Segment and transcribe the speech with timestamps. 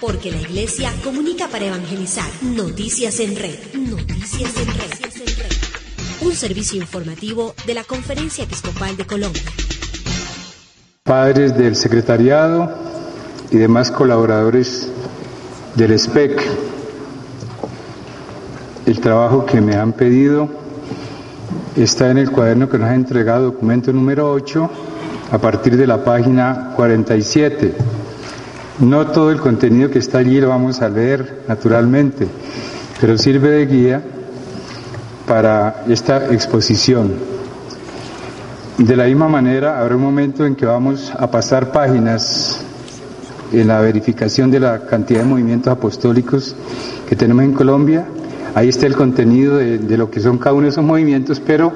[0.00, 2.28] Porque la iglesia comunica para evangelizar.
[2.42, 3.58] Noticias en red.
[3.74, 5.12] Noticias en red.
[6.22, 9.42] Un servicio informativo de la Conferencia Episcopal de Colombia.
[11.04, 12.72] Padres del secretariado
[13.50, 14.88] y demás colaboradores
[15.74, 16.40] del SPEC,
[18.86, 20.48] el trabajo que me han pedido
[21.76, 24.70] está en el cuaderno que nos ha entregado, documento número 8,
[25.32, 27.74] a partir de la página 47.
[28.78, 32.26] No todo el contenido que está allí lo vamos a leer, naturalmente,
[33.00, 34.02] pero sirve de guía
[35.26, 37.12] para esta exposición.
[38.78, 42.60] De la misma manera, habrá un momento en que vamos a pasar páginas
[43.52, 46.56] en la verificación de la cantidad de movimientos apostólicos
[47.08, 48.06] que tenemos en Colombia.
[48.54, 51.72] Ahí está el contenido de, lo que son cada uno de esos movimientos, pero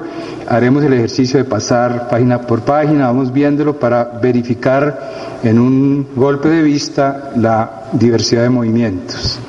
[0.47, 6.49] haremos el ejercicio de pasar página por página, vamos viéndolo para verificar en un golpe
[6.49, 9.39] de vista la diversidad de movimientos.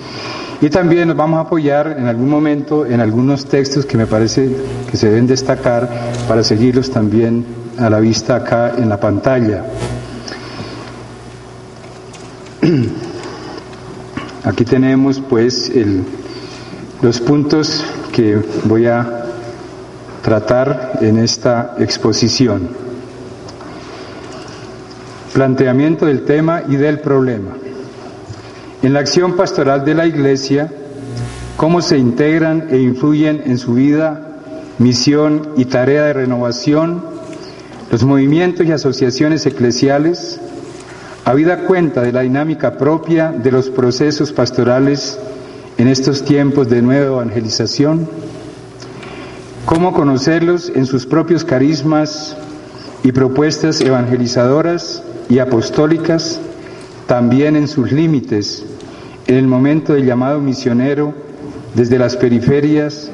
[0.62, 4.50] Y también nos vamos a apoyar en algún momento en algunos textos que me parece
[4.90, 5.88] que se deben destacar
[6.26, 7.44] para seguirlos también
[7.78, 9.64] a la vista acá en la pantalla.
[14.44, 16.04] Aquí tenemos pues el,
[17.02, 19.24] los puntos que voy a
[20.22, 22.68] tratar en esta exposición.
[25.32, 27.52] Planteamiento del tema y del problema.
[28.82, 30.72] En la acción pastoral de la Iglesia,
[31.56, 34.26] cómo se integran e influyen en su vida,
[34.78, 37.18] misión y tarea de renovación
[37.90, 40.38] los movimientos y asociaciones eclesiales,
[41.24, 45.18] habida cuenta de la dinámica propia de los procesos pastorales
[45.78, 48.08] en estos tiempos de nueva evangelización,
[49.64, 52.36] cómo conocerlos en sus propios carismas
[53.04, 56.40] y propuestas evangelizadoras y apostólicas,
[57.06, 58.64] también en sus límites,
[59.28, 61.14] en el momento del llamado misionero
[61.74, 63.08] desde las periferias,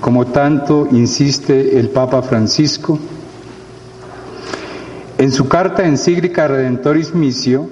[0.00, 2.98] como tanto insiste el Papa Francisco.
[5.18, 7.68] En su carta encíclica Redentoris Missio,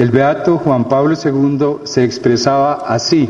[0.00, 3.28] el beato Juan Pablo II se expresaba así: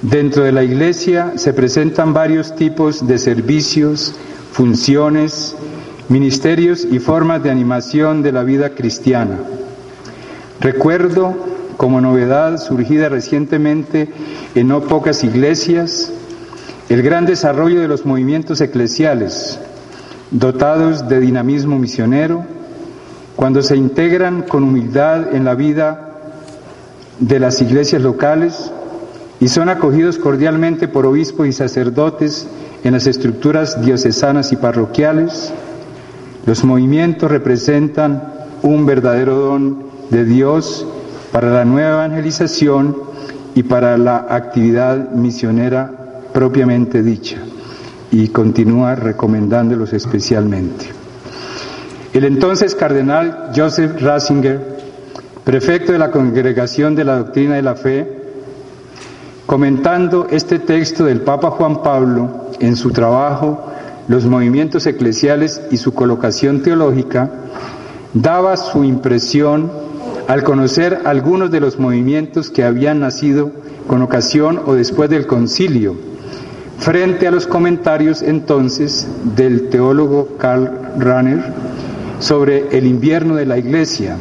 [0.00, 4.14] Dentro de la Iglesia se presentan varios tipos de servicios,
[4.52, 5.54] funciones,
[6.08, 9.36] ministerios y formas de animación de la vida cristiana.
[10.60, 11.36] Recuerdo
[11.76, 14.08] como novedad surgida recientemente
[14.54, 16.10] en no pocas iglesias
[16.88, 19.60] el gran desarrollo de los movimientos eclesiales,
[20.30, 22.46] dotados de dinamismo misionero,
[23.38, 26.08] cuando se integran con humildad en la vida
[27.20, 28.72] de las iglesias locales
[29.38, 32.48] y son acogidos cordialmente por obispos y sacerdotes
[32.82, 35.52] en las estructuras diocesanas y parroquiales,
[36.46, 38.24] los movimientos representan
[38.62, 40.84] un verdadero don de Dios
[41.30, 42.96] para la nueva evangelización
[43.54, 45.92] y para la actividad misionera
[46.32, 47.38] propiamente dicha
[48.10, 50.97] y continúa recomendándolos especialmente.
[52.18, 54.58] El entonces cardenal Joseph Ratzinger,
[55.44, 58.10] prefecto de la Congregación de la Doctrina de la Fe,
[59.46, 63.64] comentando este texto del Papa Juan Pablo en su trabajo
[64.08, 67.30] Los movimientos eclesiales y su colocación teológica,
[68.14, 69.70] daba su impresión
[70.26, 73.52] al conocer algunos de los movimientos que habían nacido
[73.86, 75.94] con ocasión o después del concilio,
[76.80, 79.06] frente a los comentarios entonces
[79.36, 80.68] del teólogo Karl
[80.98, 81.78] Rahner
[82.20, 84.16] sobre el invierno de la Iglesia.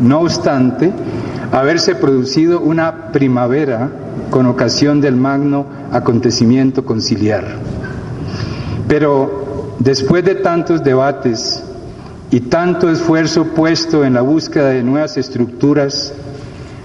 [0.00, 0.92] No obstante,
[1.52, 3.90] haberse producido una primavera
[4.30, 7.44] con ocasión del magno acontecimiento conciliar.
[8.88, 11.62] Pero después de tantos debates
[12.30, 16.12] y tanto esfuerzo puesto en la búsqueda de nuevas estructuras,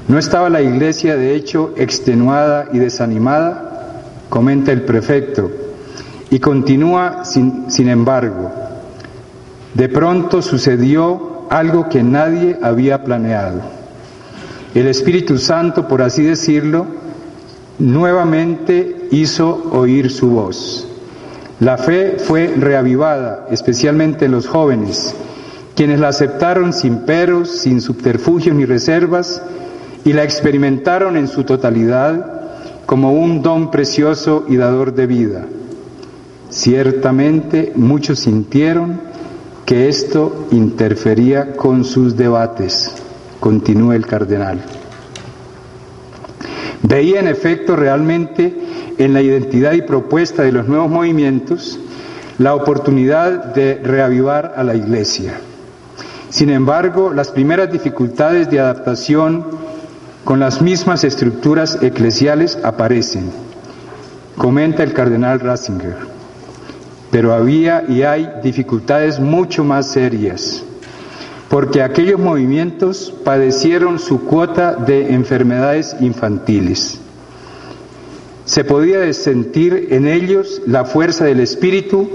[0.08, 3.66] ¿no estaba la iglesia de hecho extenuada y desanimada?
[4.30, 5.50] comenta el prefecto,
[6.30, 8.65] y continúa sin, sin embargo.
[9.76, 13.60] De pronto sucedió algo que nadie había planeado.
[14.74, 16.86] El Espíritu Santo, por así decirlo,
[17.78, 20.88] nuevamente hizo oír su voz.
[21.60, 25.14] La fe fue reavivada, especialmente en los jóvenes,
[25.76, 29.42] quienes la aceptaron sin peros, sin subterfugios ni reservas,
[30.06, 32.34] y la experimentaron en su totalidad
[32.86, 35.46] como un don precioso y dador de vida.
[36.50, 39.15] Ciertamente muchos sintieron
[39.66, 42.92] que esto interfería con sus debates,
[43.40, 44.64] continúa el cardenal.
[46.84, 48.56] Veía en efecto realmente
[48.98, 51.80] en la identidad y propuesta de los nuevos movimientos
[52.38, 55.34] la oportunidad de reavivar a la Iglesia.
[56.30, 59.46] Sin embargo, las primeras dificultades de adaptación
[60.24, 63.32] con las mismas estructuras eclesiales aparecen,
[64.38, 66.15] comenta el cardenal Ratzinger.
[67.16, 70.62] Pero había y hay dificultades mucho más serias,
[71.48, 77.00] porque aquellos movimientos padecieron su cuota de enfermedades infantiles.
[78.44, 82.10] Se podía sentir en ellos la fuerza del Espíritu,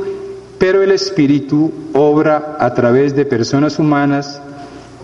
[0.58, 4.42] pero el Espíritu obra a través de personas humanas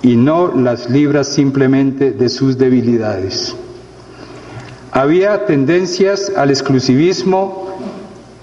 [0.02, 3.56] y no las libra simplemente de sus debilidades.
[4.92, 7.66] Había tendencias al exclusivismo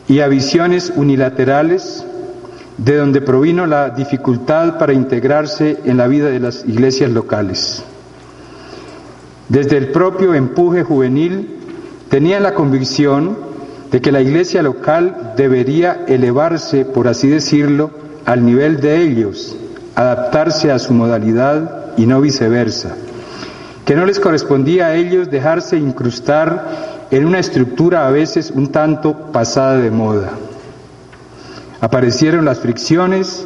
[0.07, 2.05] y a visiones unilaterales,
[2.77, 7.83] de donde provino la dificultad para integrarse en la vida de las iglesias locales.
[9.50, 11.59] Desde el propio empuje juvenil
[12.09, 13.38] tenían la convicción
[13.91, 17.91] de que la iglesia local debería elevarse, por así decirlo,
[18.25, 19.55] al nivel de ellos,
[19.95, 22.95] adaptarse a su modalidad y no viceversa,
[23.85, 29.13] que no les correspondía a ellos dejarse incrustar en una estructura a veces un tanto
[29.31, 30.31] pasada de moda.
[31.80, 33.45] Aparecieron las fricciones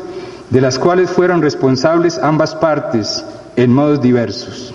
[0.49, 3.25] de las cuales fueron responsables ambas partes
[3.57, 4.73] en modos diversos.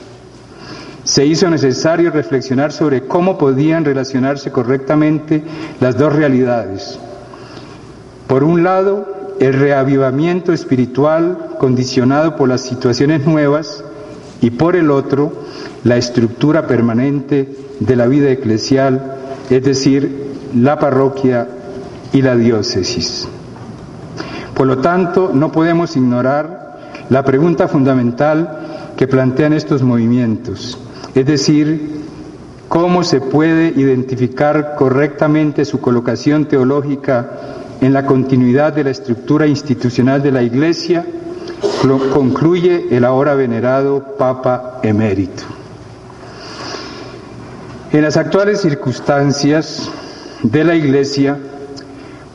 [1.05, 5.43] Se hizo necesario reflexionar sobre cómo podían relacionarse correctamente
[5.81, 6.99] las dos realidades.
[8.27, 9.09] Por un lado,
[9.41, 13.83] el reavivamiento espiritual condicionado por las situaciones nuevas
[14.43, 15.33] y por el otro,
[15.85, 17.49] la estructura permanente
[17.81, 19.17] de la vida eclesial,
[19.51, 21.49] es decir, la parroquia
[22.13, 23.29] y la diócesis.
[24.55, 30.79] Por lo tanto, no podemos ignorar la pregunta fundamental que plantean estos movimientos,
[31.15, 32.03] es decir,
[32.69, 37.31] cómo se puede identificar correctamente su colocación teológica
[37.81, 41.05] en la continuidad de la estructura institucional de la Iglesia,
[42.13, 45.62] concluye el ahora venerado Papa emérito.
[47.93, 49.91] En las actuales circunstancias
[50.43, 51.37] de la Iglesia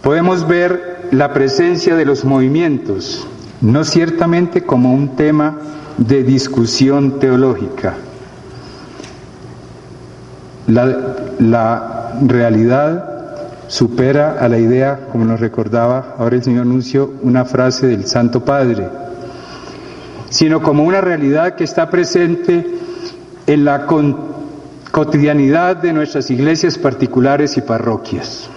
[0.04, 3.28] podemos ver la presencia de los movimientos,
[3.62, 5.58] no ciertamente como un tema
[5.98, 7.96] de discusión teológica.
[10.68, 17.88] La, realidad supera a la idea, como nos recordaba ahora el señor Nuncio, una frase
[17.88, 18.90] del Santo Padre,
[20.30, 22.76] sino como una realidad que está presente
[23.48, 23.88] en la
[24.98, 28.50] cotidianidad de nuestras iglesias particulares y parroquias.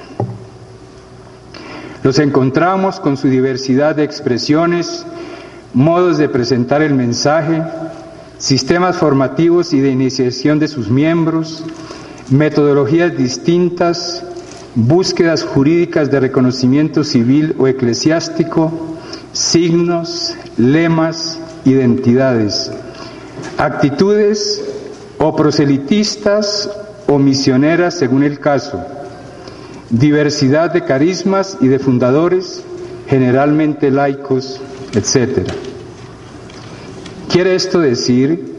[2.03, 5.05] Los encontramos con su diversidad de expresiones,
[5.75, 7.63] modos de presentar el mensaje,
[8.39, 11.63] sistemas formativos y de iniciación de sus miembros,
[12.31, 14.25] metodologías distintas,
[14.75, 18.73] búsquedas jurídicas de reconocimiento civil o eclesiástico,
[19.35, 22.73] signos, lemas, identidades,
[23.59, 24.70] actitudes
[25.23, 26.71] o proselitistas
[27.07, 28.83] o misioneras según el caso,
[29.91, 32.65] diversidad de carismas y de fundadores,
[33.07, 34.61] generalmente laicos,
[34.95, 35.47] etc.
[37.29, 38.51] Quiere esto decir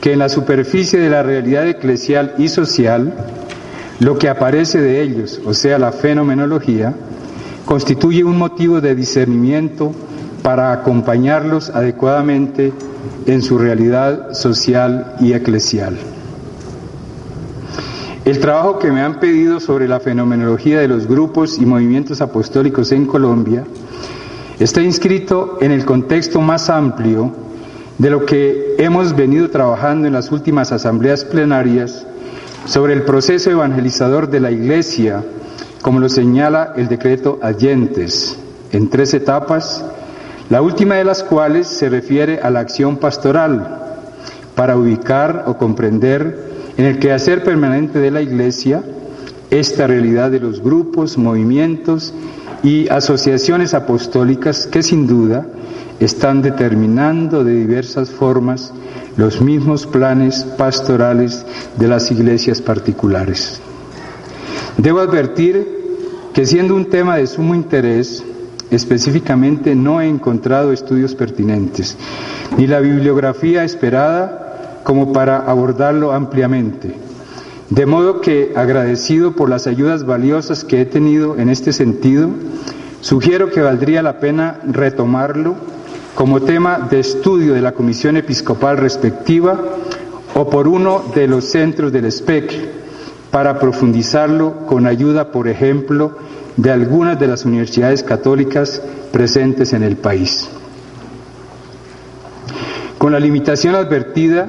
[0.00, 3.14] que en la superficie de la realidad eclesial y social,
[4.00, 6.94] lo que aparece de ellos, o sea, la fenomenología,
[7.64, 9.92] constituye un motivo de discernimiento
[10.42, 12.72] para acompañarlos adecuadamente
[13.26, 15.96] en su realidad social y eclesial.
[18.24, 22.92] El trabajo que me han pedido sobre la fenomenología de los grupos y movimientos apostólicos
[22.92, 23.64] en Colombia
[24.60, 27.32] está inscrito en el contexto más amplio
[27.98, 32.06] de lo que hemos venido trabajando en las últimas asambleas plenarias
[32.64, 35.24] sobre el proceso evangelizador de la Iglesia,
[35.82, 38.38] como lo señala el decreto Allentes,
[38.70, 39.84] en tres etapas,
[40.52, 44.04] la última de las cuales se refiere a la acción pastoral,
[44.54, 48.82] para ubicar o comprender en el quehacer permanente de la Iglesia
[49.50, 52.12] esta realidad de los grupos, movimientos
[52.62, 55.46] y asociaciones apostólicas que sin duda
[56.00, 58.74] están determinando de diversas formas
[59.16, 61.46] los mismos planes pastorales
[61.78, 63.58] de las iglesias particulares.
[64.76, 65.66] Debo advertir
[66.34, 68.22] que siendo un tema de sumo interés,
[68.72, 71.96] específicamente no he encontrado estudios pertinentes,
[72.56, 76.94] ni la bibliografía esperada como para abordarlo ampliamente.
[77.70, 82.30] De modo que, agradecido por las ayudas valiosas que he tenido en este sentido,
[83.00, 85.54] sugiero que valdría la pena retomarlo
[86.14, 89.58] como tema de estudio de la Comisión Episcopal respectiva
[90.34, 92.52] o por uno de los centros del SPEC
[93.30, 96.16] para profundizarlo con ayuda, por ejemplo,
[96.56, 98.82] de algunas de las universidades católicas
[99.12, 100.48] presentes en el país.
[102.98, 104.48] Con la limitación advertida,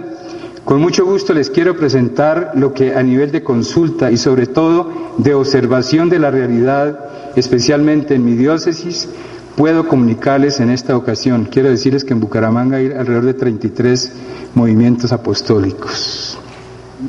[0.65, 4.91] con mucho gusto les quiero presentar lo que a nivel de consulta y sobre todo
[5.17, 9.09] de observación de la realidad, especialmente en mi diócesis,
[9.55, 11.47] puedo comunicarles en esta ocasión.
[11.51, 14.13] Quiero decirles que en Bucaramanga hay alrededor de 33
[14.55, 16.37] movimientos apostólicos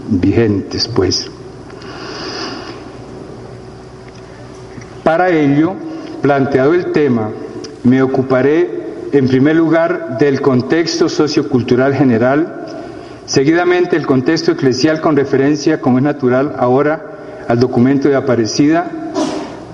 [0.09, 1.31] vigentes, pues.
[5.05, 5.75] Para ello,
[6.23, 7.29] planteado el tema,
[7.83, 12.65] me ocuparé en primer lugar del contexto sociocultural general,
[13.27, 18.91] seguidamente el contexto eclesial con referencia, como es natural ahora, al documento de Aparecida,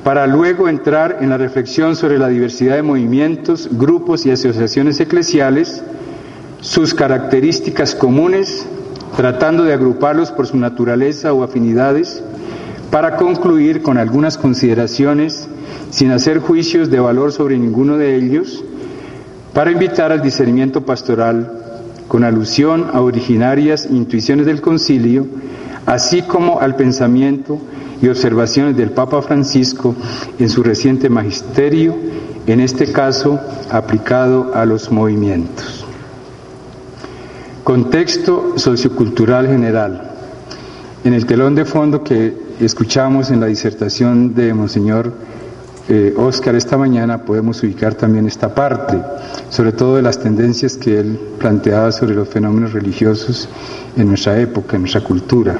[0.02, 5.80] para luego entrar en la reflexión sobre la diversidad de movimientos, grupos y asociaciones eclesiales,
[6.60, 8.66] sus características comunes,
[9.16, 12.20] tratando de agruparlos por su naturaleza o afinidades,
[12.90, 15.48] para concluir con algunas consideraciones,
[15.90, 18.64] sin hacer juicios de valor sobre ninguno de ellos,
[19.54, 21.52] para invitar al discernimiento pastoral,
[22.08, 25.26] con alusión a originarias intuiciones del concilio,
[25.86, 27.58] así como al pensamiento
[28.02, 29.94] y observaciones del Papa Francisco
[30.38, 31.94] en su reciente magisterio,
[32.46, 33.38] en este caso
[33.70, 35.84] aplicado a los movimientos.
[37.62, 40.10] Contexto sociocultural general.
[41.04, 45.12] En el telón de fondo que escuchamos en la disertación de Monseñor
[46.16, 49.02] Oscar eh, esta mañana podemos ubicar también esta parte,
[49.48, 53.48] sobre todo de las tendencias que él planteaba sobre los fenómenos religiosos
[53.96, 55.58] en nuestra época, en nuestra cultura.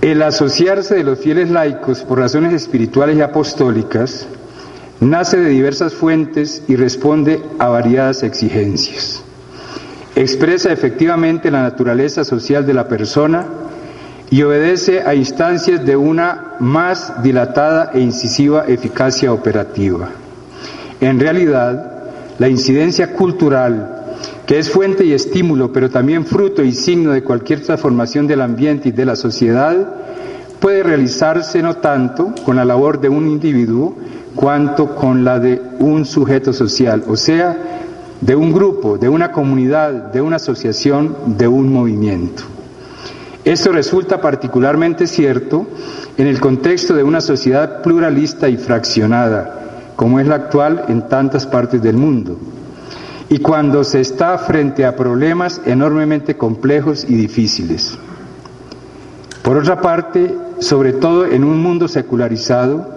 [0.00, 4.26] El asociarse de los fieles laicos por razones espirituales y apostólicas
[5.00, 9.24] nace de diversas fuentes y responde a variadas exigencias.
[10.20, 13.46] Expresa efectivamente la naturaleza social de la persona
[14.28, 20.10] y obedece a instancias de una más dilatada e incisiva eficacia operativa.
[21.00, 22.02] En realidad,
[22.38, 27.62] la incidencia cultural que es fuente y estímulo, pero también fruto y signo de cualquier
[27.62, 29.74] transformación del ambiente y de la sociedad,
[30.60, 33.96] puede realizarse no tanto con la labor de un individuo,
[34.34, 37.56] cuanto con la de un sujeto social, o sea,
[38.20, 42.42] de un grupo, de una comunidad, de una asociación, de un movimiento.
[43.44, 45.66] Esto resulta particularmente cierto
[46.18, 51.46] en el contexto de una sociedad pluralista y fraccionada, como es la actual en tantas
[51.46, 52.38] partes del mundo
[53.30, 57.96] y cuando se está frente a problemas enormemente complejos y difíciles.
[59.42, 62.88] Por otra parte, sobre todo en un mundo secularizado,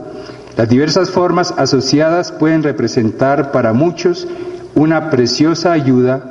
[0.57, 4.27] las diversas formas asociadas pueden representar para muchos
[4.75, 6.23] una preciosa ayuda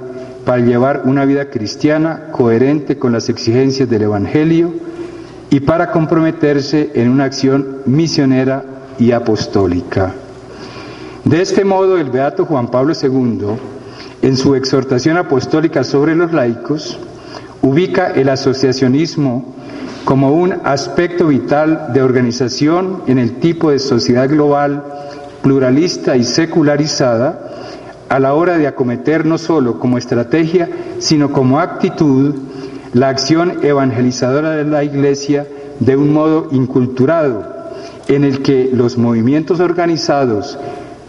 [0.45, 4.73] para llevar una vida cristiana coherente con las exigencias del Evangelio
[5.51, 8.65] y para comprometerse en una acción misionera
[8.99, 10.13] y apostólica.
[11.25, 13.59] De este modo, el Beato Juan Pablo II
[14.23, 16.99] en su exhortación apostólica sobre los laicos,
[17.61, 19.53] ubica el asociacionismo
[20.05, 24.85] como un aspecto vital de organización en el tipo de sociedad global,
[25.43, 27.62] pluralista y secularizada,
[28.13, 32.35] a la hora de acometer no solo como estrategia, sino como actitud
[32.93, 35.47] la acción evangelizadora de la Iglesia
[35.81, 37.43] de un modo inculturado,
[38.09, 40.59] en el que los movimientos organizados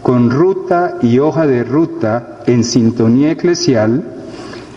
[0.02, 4.02] con ruta y hoja de ruta en sintonía eclesial,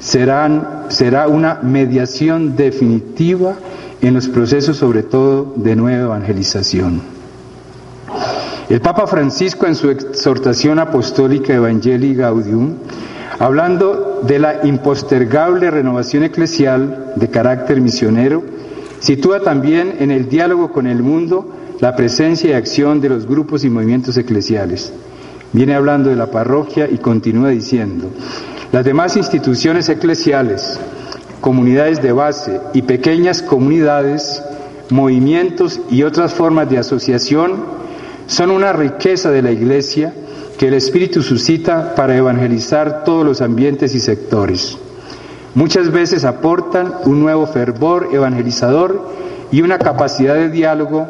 [0.02, 3.56] serán, será una mediación definitiva
[4.02, 7.17] en los procesos sobre todo de nueva evangelización.
[8.70, 12.74] El Papa Francisco en su exhortación apostólica Evangelii Gaudium,
[13.40, 18.44] hablando de la impostergable renovación eclesial de carácter misionero,
[19.00, 23.64] sitúa también en el diálogo con el mundo la presencia y acción de los grupos
[23.64, 24.92] y movimientos eclesiales.
[25.54, 28.10] Viene hablando de la parroquia y continúa diciendo,
[28.74, 30.78] las demás instituciones eclesiales,
[31.40, 34.44] comunidades de base y pequeñas comunidades,
[34.90, 37.78] movimientos y otras formas de asociación
[38.28, 40.14] son una riqueza de la Iglesia
[40.58, 44.78] que el Espíritu suscita para evangelizar todos los ambientes y sectores.
[45.56, 49.10] Muchas veces aportan un nuevo fervor evangelizador
[49.52, 51.08] y una capacidad de diálogo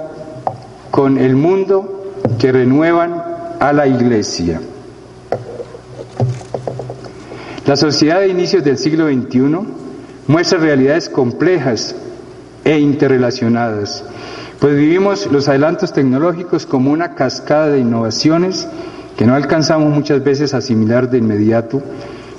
[0.92, 3.24] con el mundo que renuevan
[3.60, 4.62] a la Iglesia.
[7.66, 9.42] La sociedad de inicios del siglo XXI
[10.28, 11.96] muestra realidades complejas
[12.64, 14.04] e interrelacionadas,
[14.60, 18.68] pues vivimos los adelantos tecnológicos como una cascada de innovaciones
[19.16, 21.82] que no alcanzamos muchas veces a asimilar de inmediato,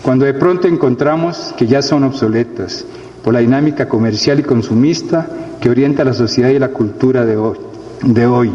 [0.02, 2.84] cuando de pronto encontramos que ya son obsoletas
[3.22, 5.26] por la dinámica comercial y consumista
[5.60, 7.58] que orienta la sociedad y la cultura de hoy.
[8.02, 8.52] De hoy.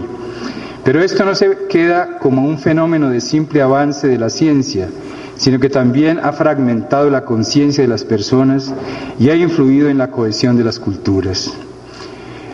[0.86, 4.88] Pero esto no se queda como un fenómeno de simple avance de la ciencia,
[5.36, 8.74] sino que también ha fragmentado la conciencia de las personas
[9.20, 11.53] y ha influido en la cohesión de las culturas.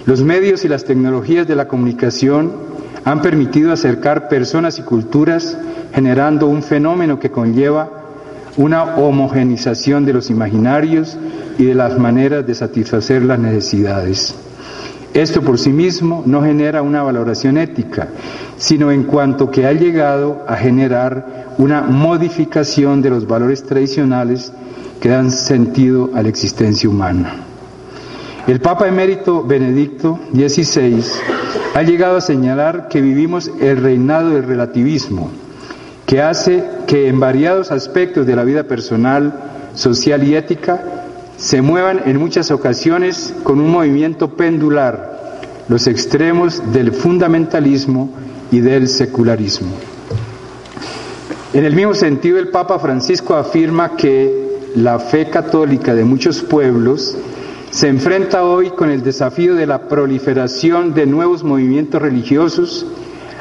[0.05, 2.51] Los medios y las tecnologías de la comunicación
[3.05, 5.57] han permitido acercar personas y culturas
[5.93, 7.89] generando un fenómeno que conlleva
[8.57, 11.17] una homogenización de los imaginarios
[11.57, 14.35] y de las maneras de satisfacer las necesidades.
[15.13, 18.09] Esto por sí mismo no genera una valoración ética,
[18.57, 24.53] sino en cuanto que ha llegado a generar una modificación de los valores tradicionales
[25.01, 27.48] que dan sentido a la existencia humana.
[28.49, 31.03] El Papa emérito Benedicto XVI
[31.75, 35.29] ha llegado a señalar que vivimos el reinado del relativismo,
[36.07, 39.39] que hace que en variados aspectos de la vida personal,
[39.75, 40.81] social y ética
[41.37, 48.09] se muevan en muchas ocasiones con un movimiento pendular los extremos del fundamentalismo
[48.51, 49.69] y del secularismo.
[51.53, 57.15] En el mismo sentido, el Papa Francisco afirma que la fe católica de muchos pueblos
[57.71, 62.85] se enfrenta hoy con el desafío de la proliferación de nuevos movimientos religiosos,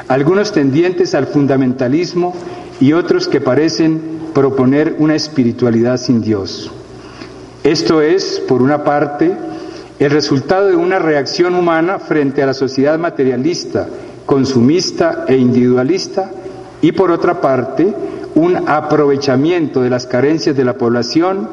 [0.07, 2.35] algunos tendientes al fundamentalismo
[2.79, 6.71] y otros que parecen proponer una espiritualidad sin Dios.
[7.63, 9.35] Esto es, por una parte,
[9.97, 13.87] el resultado de una reacción humana frente a la sociedad materialista,
[14.25, 16.31] consumista e individualista,
[16.81, 17.93] y por otra parte,
[18.35, 21.49] un aprovechamiento de las carencias de la población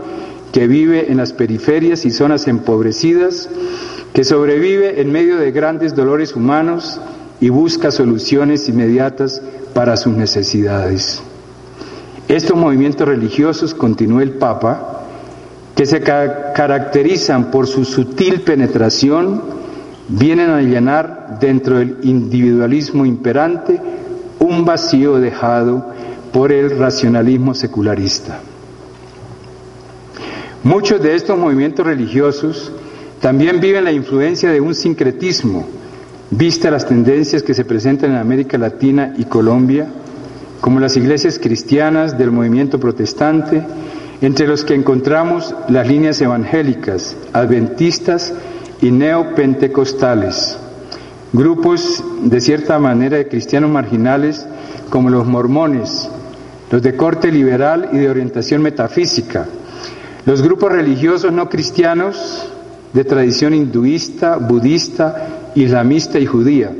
[0.57, 3.47] que vive en las periferias y zonas empobrecidas,
[4.15, 6.99] que sobrevive en medio de grandes dolores humanos
[7.43, 9.43] y busca soluciones inmediatas
[9.75, 11.21] para sus necesidades.
[12.27, 15.03] Estos movimientos religiosos, continúa el Papa,
[15.75, 19.43] que se caracterizan por su sutil penetración,
[20.09, 23.79] vienen a llenar dentro del individualismo imperante
[24.39, 25.93] un vacío dejado
[26.33, 28.41] por el racionalismo secularista.
[30.67, 32.73] Muchos de estos movimientos religiosos
[33.21, 35.65] también viven la influencia de un sincretismo,
[36.33, 39.87] vista las tendencias que se presentan en América Latina y Colombia,
[40.61, 43.65] como las iglesias cristianas del movimiento protestante,
[44.21, 48.35] entre los que encontramos las líneas evangélicas, adventistas
[48.83, 50.59] y neopentecostales,
[51.33, 54.45] grupos de cierta manera de cristianos marginales
[54.91, 56.11] como los mormones,
[56.73, 59.47] los de corte liberal y de orientación metafísica,
[60.27, 62.49] los grupos religiosos no cristianos
[62.93, 66.73] de tradición hinduista, budista, islamista y judía,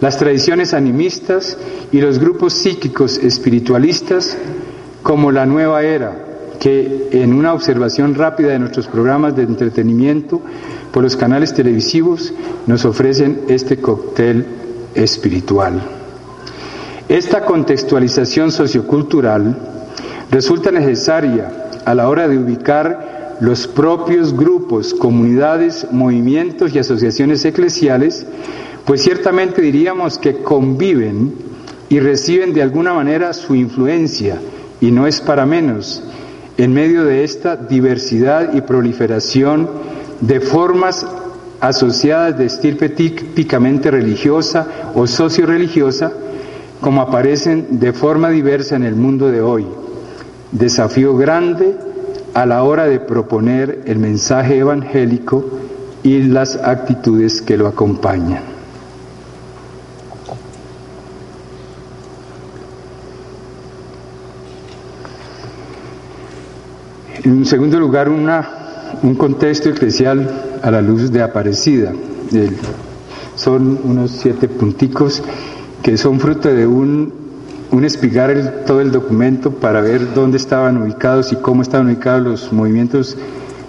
[0.00, 1.58] las tradiciones animistas
[1.90, 4.38] y los grupos psíquicos espiritualistas
[5.02, 6.24] como la nueva era,
[6.60, 10.40] que en una observación rápida de nuestros programas de entretenimiento
[10.92, 12.32] por los canales televisivos
[12.66, 14.46] nos ofrecen este cóctel
[14.94, 15.82] espiritual.
[17.08, 19.56] Esta contextualización sociocultural
[20.30, 28.26] resulta necesaria a la hora de ubicar los propios grupos, comunidades, movimientos y asociaciones eclesiales,
[28.84, 31.32] pues ciertamente diríamos que conviven
[31.88, 34.38] y reciben de alguna manera su influencia,
[34.82, 36.02] y no es para menos,
[36.58, 39.70] en medio de esta diversidad y proliferación
[40.20, 41.06] de formas
[41.58, 46.12] asociadas de estirpe típicamente religiosa o socio-religiosa,
[46.82, 49.64] como aparecen de forma diversa en el mundo de hoy.
[50.52, 51.76] Desafío grande
[52.34, 55.44] a la hora de proponer el mensaje evangélico
[56.02, 58.58] y las actitudes que lo acompañan.
[67.24, 71.92] En segundo lugar, un contexto especial a la luz de Aparecida.
[73.34, 75.22] son unos siete punticos
[75.82, 77.12] que son fruto de un,
[77.70, 82.52] un espigar todo el documento para ver dónde estaban ubicados y cómo estaban ubicados los
[82.52, 83.16] movimientos,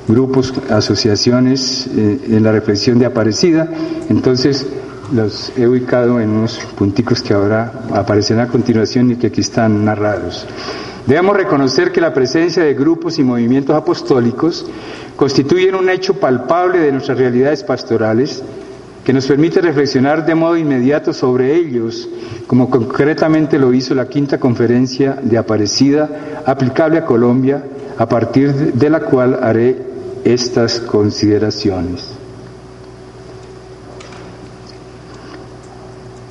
[0.08, 3.68] grupos, asociaciones eh, en la reflexión de Aparecida.
[4.10, 4.66] Entonces,
[5.14, 9.84] los he ubicado en unos punticos que ahora aparecerán a continuación y que aquí están
[9.84, 10.46] narrados.
[11.06, 14.66] Debemos reconocer que la presencia de grupos y movimientos apostólicos
[15.16, 18.44] constituyen un hecho palpable de nuestras realidades pastorales
[19.10, 22.08] que nos permite reflexionar de modo inmediato sobre ellos,
[22.46, 27.64] como concretamente lo hizo la quinta conferencia de Aparecida aplicable a Colombia,
[27.98, 29.82] a partir de la cual haré
[30.24, 32.19] estas consideraciones.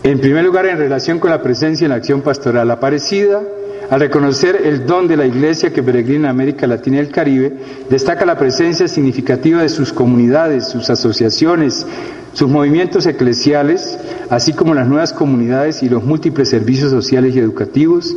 [0.08, 3.42] En primer lugar, en relación con la presencia en la acción pastoral aparecida,
[3.90, 7.52] al reconocer el don de la Iglesia que peregrina en América Latina y el Caribe,
[7.90, 11.86] destaca la presencia significativa de sus comunidades, sus asociaciones,
[12.32, 13.98] sus movimientos eclesiales,
[14.30, 18.16] así como las nuevas comunidades y los múltiples servicios sociales y educativos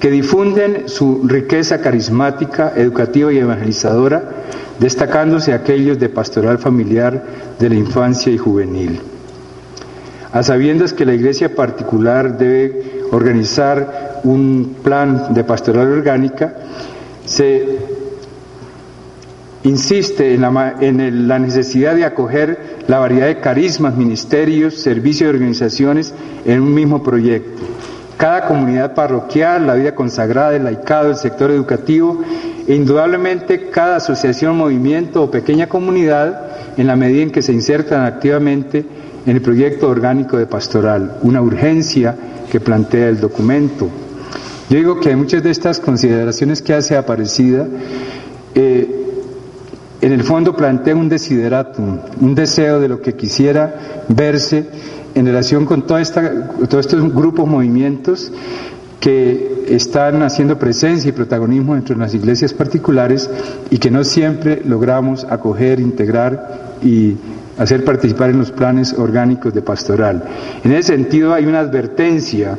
[0.00, 4.30] que difunden su riqueza carismática, educativa y evangelizadora,
[4.80, 7.22] destacándose aquellos de pastoral familiar
[7.58, 9.17] de la infancia y juvenil.
[10.32, 16.54] A sabiendas que la iglesia particular debe organizar un plan de pastoral orgánica,
[17.24, 17.78] se
[19.64, 26.14] insiste en la, necesidad de acoger la variedad de carismas, ministerios, servicios y organizaciones
[26.44, 27.62] en un mismo proyecto.
[28.18, 32.20] Cada comunidad parroquial, la vida consagrada, el laicado, el sector educativo
[32.66, 38.04] e indudablemente cada asociación, movimiento o pequeña comunidad en la medida en que se insertan
[38.04, 38.84] activamente
[39.26, 42.16] en el proyecto orgánico de pastoral, una urgencia
[42.50, 43.88] que plantea el documento.
[44.70, 47.66] Yo digo que hay muchas de estas consideraciones que hace Aparecida,
[48.54, 48.94] eh,
[50.00, 54.66] en el fondo plantea un desideratum, un deseo de lo que quisiera verse
[55.14, 58.30] en relación con toda esta, todos estos grupos, movimientos
[59.00, 63.28] que están haciendo presencia y protagonismo dentro de las iglesias particulares
[63.70, 67.16] y que no siempre logramos acoger, integrar y
[67.58, 70.22] hacer participar en los planes orgánicos de pastoral.
[70.64, 72.56] En ese sentido hay una advertencia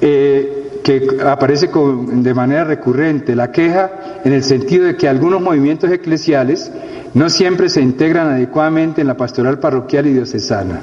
[0.00, 3.90] eh, que aparece de manera recurrente, la queja
[4.24, 6.70] en el sentido de que algunos movimientos eclesiales
[7.14, 10.82] no siempre se integran adecuadamente en la pastoral parroquial y diocesana,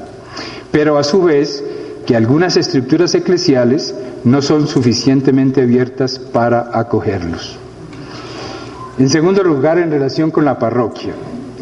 [0.71, 1.63] pero a su vez
[2.05, 7.57] que algunas estructuras eclesiales no son suficientemente abiertas para acogerlos.
[8.97, 11.13] En segundo lugar, en relación con la parroquia,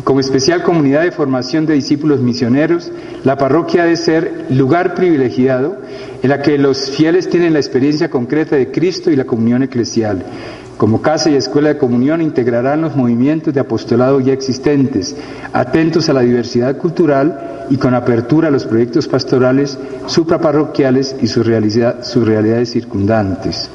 [0.04, 2.92] como especial comunidad de formación de discípulos misioneros,
[3.24, 5.78] la parroquia debe ser lugar privilegiado
[6.24, 10.24] en la que los fieles tienen la experiencia concreta de Cristo y la comunión eclesial.
[10.78, 15.16] Como casa y escuela de comunión integrarán los movimientos de apostolado ya existentes,
[15.54, 21.46] atentos a la diversidad cultural y con apertura a los proyectos pastorales supraparroquiales y sus,
[22.02, 23.70] sus realidades circundantes.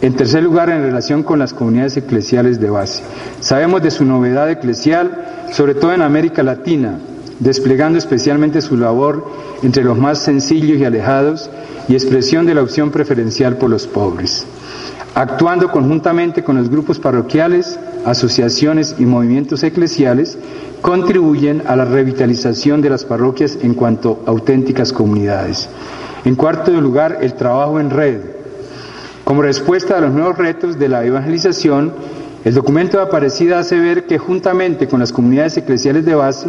[0.00, 3.02] En tercer lugar, en relación con las comunidades eclesiales de base.
[3.40, 7.00] Sabemos de su novedad eclesial, sobre todo en América Latina,
[7.40, 9.28] desplegando especialmente su labor
[9.62, 11.50] entre los más sencillos y alejados
[11.88, 14.46] y expresión de la opción preferencial por los pobres.
[15.16, 20.38] Actuando conjuntamente con los grupos parroquiales, asociaciones y movimientos eclesiales,
[20.80, 25.68] contribuyen a la revitalización de las parroquias en cuanto a auténticas comunidades.
[26.24, 28.37] En cuarto lugar, el trabajo en red
[29.28, 31.92] como respuesta a los nuevos retos de la evangelización,
[32.46, 36.46] el documento de Aparecida hace ver que juntamente con las comunidades eclesiales de base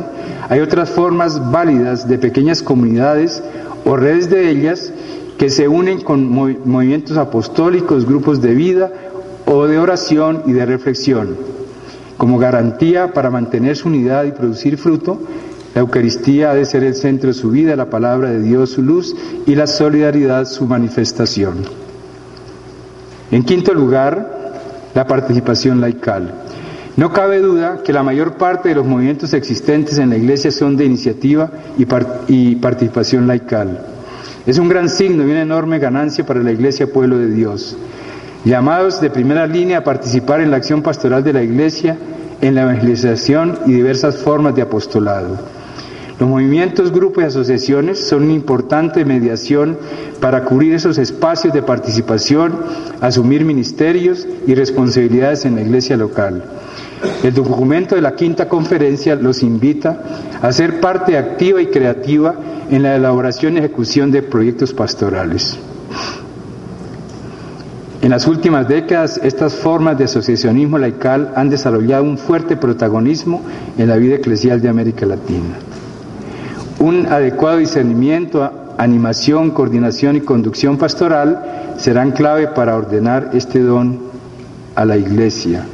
[0.47, 3.43] hay otras formas válidas de pequeñas comunidades
[3.83, 4.93] o redes de ellas
[5.37, 8.93] que se unen con movimientos apostólicos, grupos de vida
[9.45, 11.35] o de oración y de reflexión.
[12.15, 15.19] Como garantía para mantener su unidad y producir fruto,
[15.75, 18.81] la Eucaristía ha de ser el centro de su vida, la palabra de Dios su
[18.81, 21.88] luz y la solidaridad su manifestación.
[23.31, 24.39] En quinto lugar,
[24.95, 26.33] la participación laical.
[26.97, 30.75] No cabe duda que la mayor parte de los movimientos existentes en la Iglesia son
[30.75, 33.79] de iniciativa y, participación laical.
[34.45, 37.77] Es un gran signo y una enorme ganancia para la Iglesia Pueblo de Dios.
[38.43, 41.97] Llamados de primera línea a participar en la acción pastoral de la Iglesia,
[42.41, 45.37] en la evangelización y diversas formas de apostolado.
[46.19, 49.77] Los movimientos, grupos y asociaciones son una importante mediación
[50.19, 52.59] para cubrir esos espacios de participación,
[52.99, 56.43] asumir ministerios y responsabilidades en la iglesia local.
[57.23, 60.03] El documento de la quinta conferencia los invita
[60.41, 62.35] a ser parte activa y creativa
[62.69, 65.57] en la elaboración y ejecución de proyectos pastorales.
[68.01, 73.41] En las últimas décadas, estas formas de asociacionismo laical han desarrollado un fuerte protagonismo
[73.77, 75.55] en la vida eclesial de América Latina.
[76.79, 83.99] Un adecuado discernimiento, animación, coordinación y conducción pastoral serán clave para ordenar este don
[84.75, 85.65] a la Iglesia.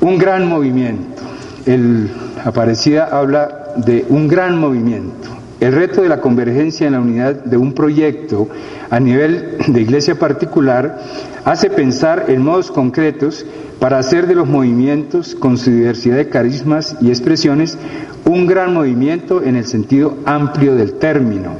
[0.00, 1.22] Un gran movimiento.
[1.66, 2.10] El
[2.44, 5.41] Aparecida habla de un gran movimiento.
[5.62, 8.48] El reto de la convergencia en la unidad de un proyecto
[8.90, 10.98] a nivel de iglesia particular
[11.44, 13.46] hace pensar en modos concretos
[13.78, 17.78] para hacer de los movimientos, con su diversidad de carismas y expresiones,
[18.24, 21.52] un gran movimiento en el sentido amplio del término.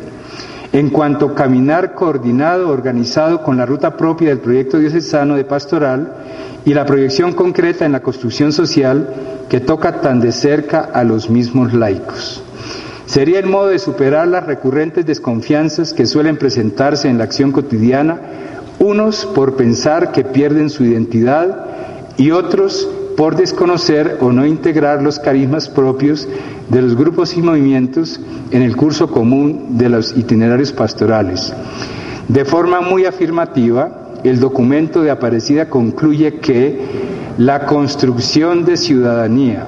[0.73, 6.13] En cuanto caminar coordinado, organizado con la ruta propia del proyecto diocesano de pastoral
[6.65, 9.09] y la proyección concreta en la construcción social
[9.49, 12.43] que toca tan de cerca a los mismos laicos.
[13.13, 18.19] Sería el modo de superar las recurrentes desconfianzas que suelen presentarse en la acción cotidiana,
[18.79, 21.67] unos por pensar que pierden su identidad
[22.17, 26.27] y otros por desconocer o no integrar los carismas propios
[26.71, 28.19] de los grupos y movimientos
[28.51, 31.53] en el curso común de los itinerarios pastorales.
[32.29, 33.91] De forma muy afirmativa,
[34.25, 36.81] el documento de Aparecida concluye que
[37.37, 39.67] la construcción de ciudadanía,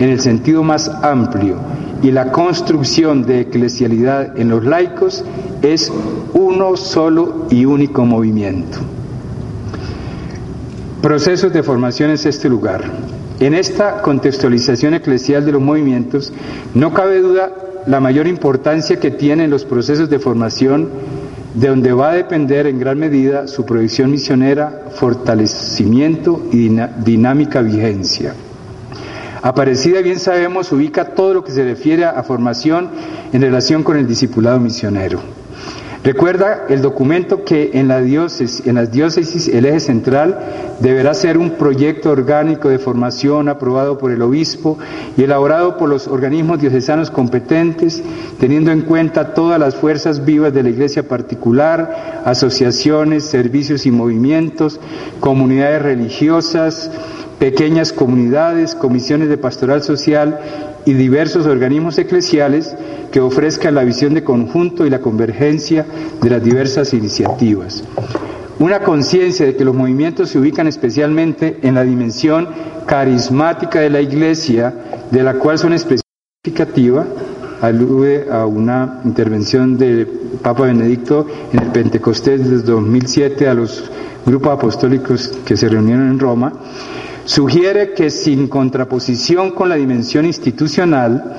[0.00, 1.58] en el sentido más amplio,
[2.02, 5.24] y la construcción de eclesialidad en los laicos
[5.62, 5.92] es
[6.34, 8.78] uno solo y único movimiento.
[11.00, 12.82] Procesos de formación es este lugar.
[13.40, 16.32] En esta contextualización eclesial de los movimientos,
[16.74, 17.52] no cabe duda
[17.86, 20.88] la mayor importancia que tienen los procesos de formación,
[21.54, 26.70] de donde va a depender en gran medida su proyección misionera, fortalecimiento y
[27.04, 28.34] dinámica vigencia.
[29.42, 32.90] Aparecida, bien sabemos, ubica todo lo que se refiere a formación
[33.32, 35.20] en relación con el discipulado misionero.
[36.04, 40.38] Recuerda el documento que en, la diócesis, en las diócesis el eje central
[40.80, 44.78] deberá ser un proyecto orgánico de formación aprobado por el obispo
[45.16, 48.02] y elaborado por los organismos diocesanos competentes,
[48.40, 54.80] teniendo en cuenta todas las fuerzas vivas de la iglesia particular, asociaciones, servicios y movimientos,
[55.20, 56.90] comunidades religiosas,
[57.42, 60.38] pequeñas comunidades, comisiones de pastoral social
[60.84, 62.76] y diversos organismos eclesiales
[63.10, 65.84] que ofrezcan la visión de conjunto y la convergencia
[66.22, 67.82] de las diversas iniciativas.
[68.60, 72.46] Una conciencia de que los movimientos se ubican especialmente en la dimensión
[72.86, 74.72] carismática de la Iglesia,
[75.10, 77.04] de la cual son especificativa,
[77.60, 80.06] alude a una intervención del
[80.44, 83.90] Papa Benedicto en el Pentecostés desde 2007 a los
[84.24, 86.52] grupos apostólicos que se reunieron en Roma,
[87.24, 91.36] sugiere que sin contraposición con la dimensión institucional,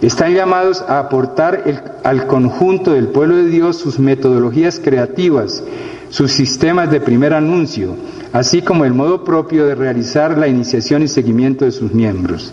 [0.00, 1.64] están llamados a aportar
[2.04, 5.62] al conjunto del pueblo de Dios sus metodologías creativas,
[6.10, 7.96] sus sistemas de primer anuncio,
[8.32, 12.52] así como el modo propio de realizar la iniciación y seguimiento de sus miembros.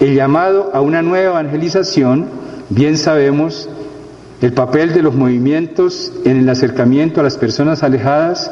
[0.00, 2.26] El llamado a una nueva evangelización,
[2.70, 3.68] bien sabemos,
[4.42, 8.50] el papel de los movimientos en el acercamiento a las personas alejadas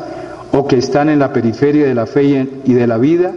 [0.52, 3.32] o que están en la periferia de la fe y de la vida,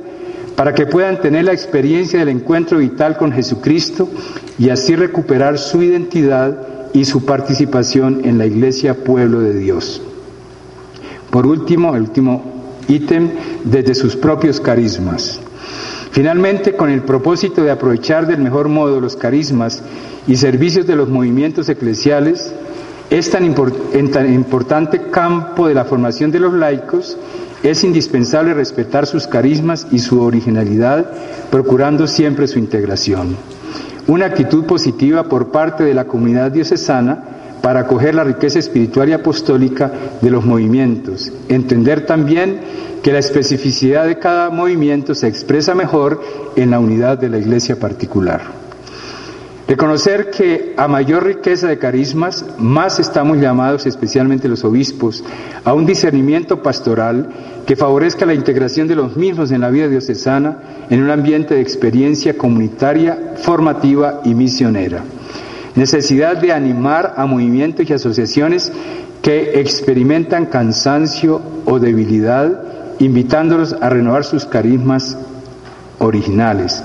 [0.56, 4.10] para que puedan tener la experiencia del encuentro vital con Jesucristo
[4.58, 6.58] y así recuperar su identidad
[6.94, 10.02] y su participación en la iglesia pueblo de Dios.
[11.30, 12.44] Por último, el último
[12.88, 13.32] ítem,
[13.64, 15.40] desde sus propios carismas.
[16.12, 19.84] Finalmente, con el propósito de aprovechar del mejor modo los carismas
[20.28, 22.54] y servicios de los movimientos eclesiales,
[23.18, 23.46] es tan,
[23.94, 27.18] en tan importante campo de la formación de los laicos,
[27.64, 31.06] es indispensable respetar sus carismas y su originalidad,
[31.50, 33.38] procurando siempre su integración.
[34.08, 37.24] Una actitud positiva por parte de la comunidad diocesana
[37.62, 41.32] para acoger la riqueza espiritual y apostólica de los movimientos.
[41.48, 42.60] Entender también
[43.02, 46.22] que la especificidad de cada movimiento se expresa mejor
[46.58, 48.65] en la unidad de la iglesia particular.
[49.68, 55.24] Reconocer que a mayor riqueza de carismas, más estamos llamados, especialmente los obispos,
[55.64, 57.30] a un discernimiento pastoral
[57.66, 60.60] que favorezca la integración de los mismos en la vida diocesana
[60.92, 65.04] en un ambiente de experiencia comunitaria, formativa y misionera.
[65.74, 68.72] Necesidad de animar a movimientos y asociaciones
[69.24, 72.62] que experimentan cansancio o debilidad,
[73.00, 75.18] invitándolos a renovar sus carismas
[75.98, 76.84] originales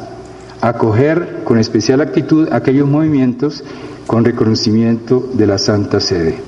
[0.61, 3.65] acoger con especial actitud aquellos movimientos
[4.07, 6.41] con reconocimiento de la Santa Sede.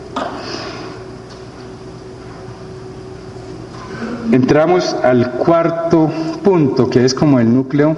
[4.33, 6.11] Entramos al cuarto
[6.43, 7.97] punto, que es como el núcleo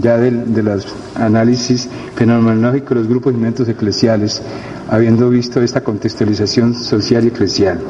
[0.00, 4.42] ya de, los análisis fenomenológicos de los grupos y movimientos eclesiales,
[4.90, 7.80] habiendo visto esta contextualización social y eclesial.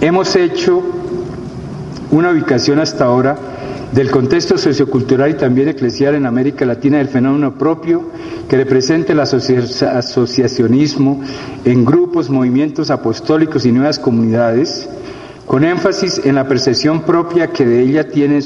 [0.00, 0.82] Hemos hecho
[2.10, 3.36] una ubicación hasta ahora
[3.92, 8.08] del contexto sociocultural y también eclesial en América Latina del fenómeno propio
[8.48, 11.20] que representa el asociacionismo
[11.64, 14.88] en grupos, movimientos apostólicos y nuevas comunidades,
[15.46, 18.40] con énfasis en la percepción propia que de ella tiene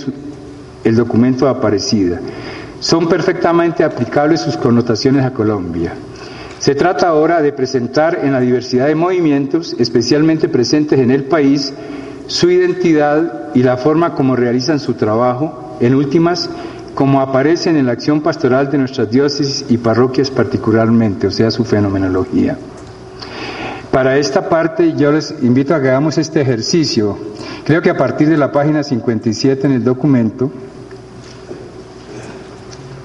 [0.84, 2.20] el documento Aparecida.
[2.80, 5.94] son perfectamente aplicables sus connotaciones a Colombia.
[6.58, 11.74] Se trata ahora de presentar en la diversidad de movimientos, especialmente presentes en el país,
[12.26, 16.48] su identidad y la forma como realizan su trabajo, en últimas,
[16.94, 21.64] como aparecen en la acción pastoral de nuestras diócesis y parroquias particularmente, o sea, su
[21.64, 22.56] fenomenología.
[23.90, 27.16] Para esta parte yo les invito a que hagamos este ejercicio.
[27.64, 30.50] Creo que a partir de la página 57 en el documento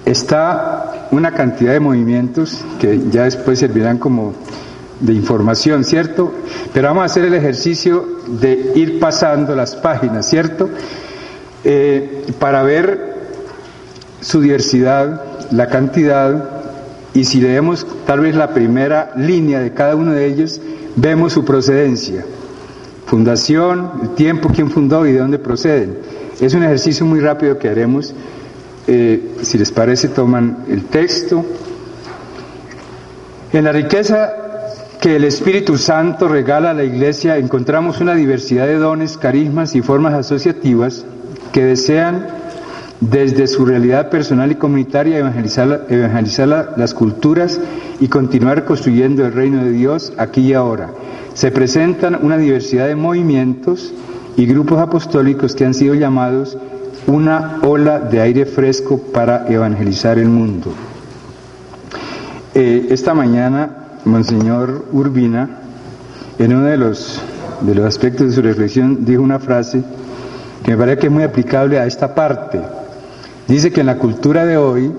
[0.05, 4.33] está una cantidad de movimientos que ya después servirán como
[4.99, 6.33] de información, ¿cierto?
[6.73, 10.69] Pero vamos a hacer el ejercicio de ir pasando las páginas, ¿cierto?
[11.63, 13.15] Eh, para ver
[14.21, 16.59] su diversidad, la cantidad,
[17.13, 20.61] y si leemos tal vez la primera línea de cada uno de ellos,
[20.95, 22.25] vemos su procedencia.
[23.05, 25.97] Fundación, el tiempo, quién fundó y de dónde proceden.
[26.39, 28.13] Es un ejercicio muy rápido que haremos.
[28.87, 31.43] Eh, si les parece, toman el texto.
[33.51, 34.48] En la riqueza
[34.99, 39.81] que el Espíritu Santo regala a la Iglesia encontramos una diversidad de dones, carismas y
[39.81, 41.05] formas asociativas
[41.53, 42.27] que desean
[42.99, 47.61] desde su realidad personal y comunitaria evangelizar, evangelizar las culturas
[48.01, 50.91] y continuar construyendo el reino de Dios aquí y ahora.
[51.33, 53.93] Se presentan una diversidad de movimientos
[54.35, 56.57] y grupos apostólicos que han sido llamados
[57.07, 60.73] una ola de aire fresco para evangelizar el mundo.
[62.53, 65.49] Eh, esta mañana, Monseñor Urbina,
[66.37, 67.21] en uno de los,
[67.61, 69.83] de los aspectos de su reflexión, dijo una frase
[70.63, 72.61] que me parece que es muy aplicable a esta parte.
[73.47, 74.91] Dice que en la cultura de hoy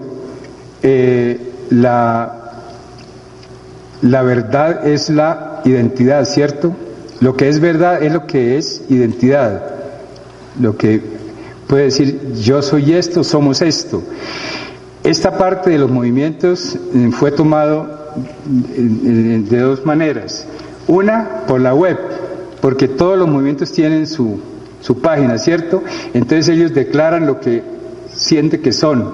[0.83, 2.53] eh, la,
[4.03, 6.75] la verdad es la identidad, ¿cierto?
[7.21, 9.63] Lo que es verdad es lo que es identidad.
[10.59, 11.03] Lo que
[11.67, 14.03] puede decir yo soy esto, somos esto.
[15.05, 18.00] Esta parte de los movimientos eh, fue tomado
[18.46, 20.46] de dos maneras.
[20.87, 21.99] Una, por la web,
[22.61, 24.40] porque todos los movimientos tienen su,
[24.81, 25.83] su página, ¿cierto?
[26.14, 27.62] Entonces ellos declaran lo que
[28.12, 29.11] siente que son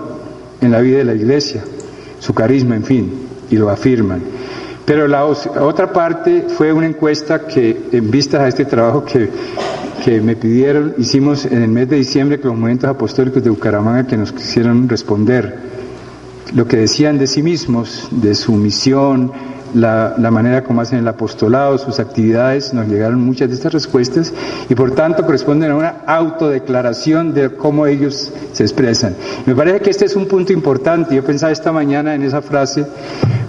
[0.60, 1.62] en la vida de la iglesia,
[2.20, 3.12] su carisma, en fin,
[3.50, 4.20] y lo afirman.
[4.84, 9.28] Pero la otra parte fue una encuesta que, en vistas a este trabajo que,
[10.04, 14.06] que me pidieron, hicimos en el mes de diciembre con los movimientos apostólicos de Bucaramanga
[14.06, 15.56] que nos quisieron responder
[16.54, 19.32] lo que decían de sí mismos, de su misión,
[19.74, 24.32] la, manera como hacen el apostolado, sus actividades, nos llegaron muchas de estas respuestas
[24.68, 29.14] y por tanto corresponden a una autodeclaración de cómo ellos se expresan.
[29.44, 32.86] Me parece que este es un punto importante, yo pensaba esta mañana en esa frase,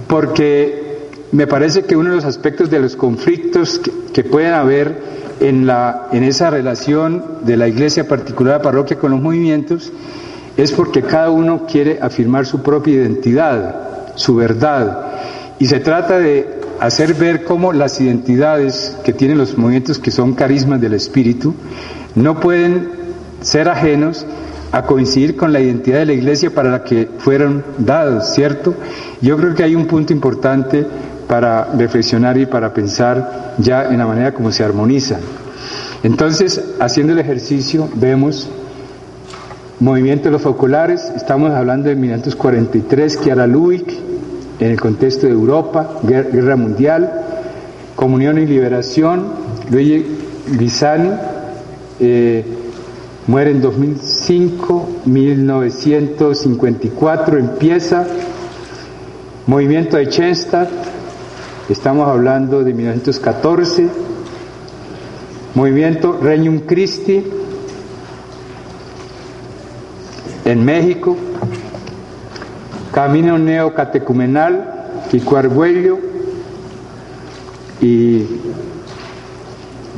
[0.08, 0.88] porque
[1.32, 3.80] me parece que uno de los aspectos de los conflictos
[4.14, 5.00] que, pueden haber
[5.40, 9.92] en, la, en esa relación de la iglesia particular, la parroquia con los movimientos,
[10.58, 15.06] es porque cada uno quiere afirmar su propia identidad, su verdad,
[15.60, 20.34] y se trata de hacer ver cómo las identidades que tienen los movimientos que son
[20.34, 21.56] carismas del espíritu
[22.16, 22.90] no pueden
[23.42, 24.26] ser ajenos
[24.72, 28.76] a coincidir con la identidad de la iglesia para la que fueron dados, ¿cierto?
[29.22, 30.86] Yo creo que hay un punto importante
[31.28, 35.20] para reflexionar y para pensar ya en la manera como se armonizan.
[36.04, 38.50] Entonces, haciendo el ejercicio, vemos
[39.80, 43.94] movimiento de los focolares, estamos hablando de 1943, Chiara Luick,
[44.60, 47.12] en el contexto de Europa, Guerra Mundial,
[47.96, 49.28] Comunión y Liberación,
[49.70, 50.04] Luigi
[50.58, 51.12] Lisani,
[52.00, 52.44] eh,
[53.28, 58.08] muere en 2005, 1954 empieza,
[59.46, 60.70] Movimiento de Chenstadt,
[61.70, 63.88] estamos hablando de 1914,
[65.54, 67.24] Movimiento Regnum Christi
[70.48, 71.18] en México,
[72.94, 76.00] Camino Neocatecumenal, Kiko Arguello
[77.82, 78.26] y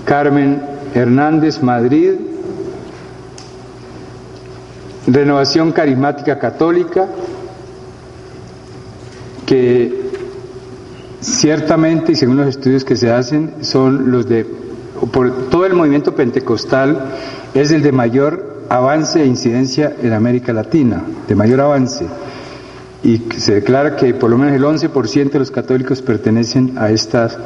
[0.05, 0.59] Carmen
[0.95, 2.13] Hernández Madrid,
[5.05, 7.07] Renovación Carismática Católica,
[9.45, 10.01] que
[11.21, 14.47] ciertamente, y según los estudios que se hacen, son los de,
[15.11, 17.11] por todo el movimiento pentecostal,
[17.53, 22.05] es el de mayor avance e incidencia en América Latina, de mayor avance
[23.03, 27.37] y se declara que por lo menos el 11% de los católicos pertenecen a, estas,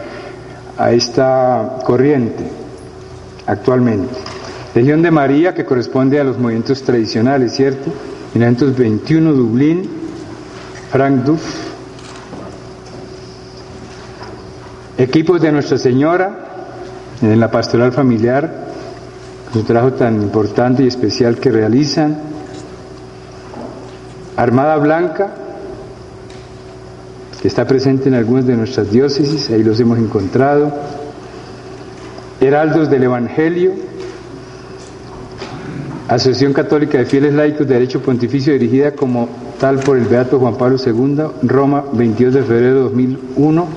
[0.77, 2.43] a esta corriente
[3.45, 4.13] actualmente.
[4.73, 7.91] Legión de María, que corresponde a los movimientos tradicionales, ¿cierto?
[8.33, 9.89] 1921, Dublín,
[10.91, 11.71] Frank Duff.
[14.97, 16.39] Equipos de Nuestra Señora
[17.21, 18.72] en la pastoral familiar,
[19.59, 22.17] un trabajo tan importante y especial que realizan
[24.35, 25.35] Armada Blanca,
[27.41, 30.71] que está presente en algunas de nuestras diócesis, ahí los hemos encontrado.
[32.41, 33.73] Heraldos del Evangelio,
[36.07, 39.29] Asociación Católica de Fieles Laicos de Derecho Pontificio, dirigida como
[39.59, 43.67] tal por el Beato Juan Pablo II, Roma, 22 de febrero de 2001.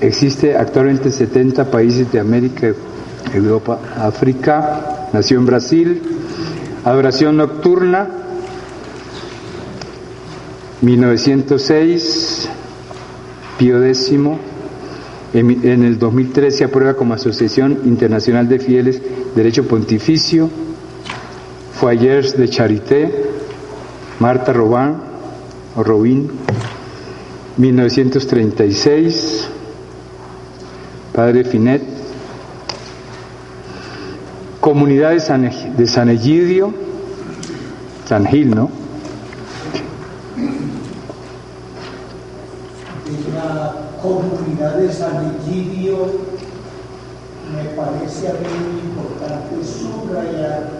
[0.00, 2.72] Existe actualmente en 70 países de América,
[3.32, 5.08] Europa, África.
[5.12, 6.02] Nació en Brasil.
[6.84, 8.08] Adoración Nocturna,
[10.82, 12.48] 1906.
[13.58, 14.12] Pío X.
[15.32, 19.00] En el 2013 se aprueba como Asociación Internacional de Fieles
[19.34, 20.50] Derecho Pontificio.
[21.74, 23.12] Foyers de Charité,
[24.20, 24.94] Marta Robin,
[25.76, 26.30] o Robin,
[27.56, 29.48] 1936,
[31.12, 31.82] Padre Finet,
[34.64, 35.42] Comunidad de San,
[35.76, 36.72] de San Egidio,
[38.08, 38.70] San Gil, ¿no?
[43.34, 46.06] La comunidad de San Egidio
[47.54, 50.70] me parece a mí importante subrayar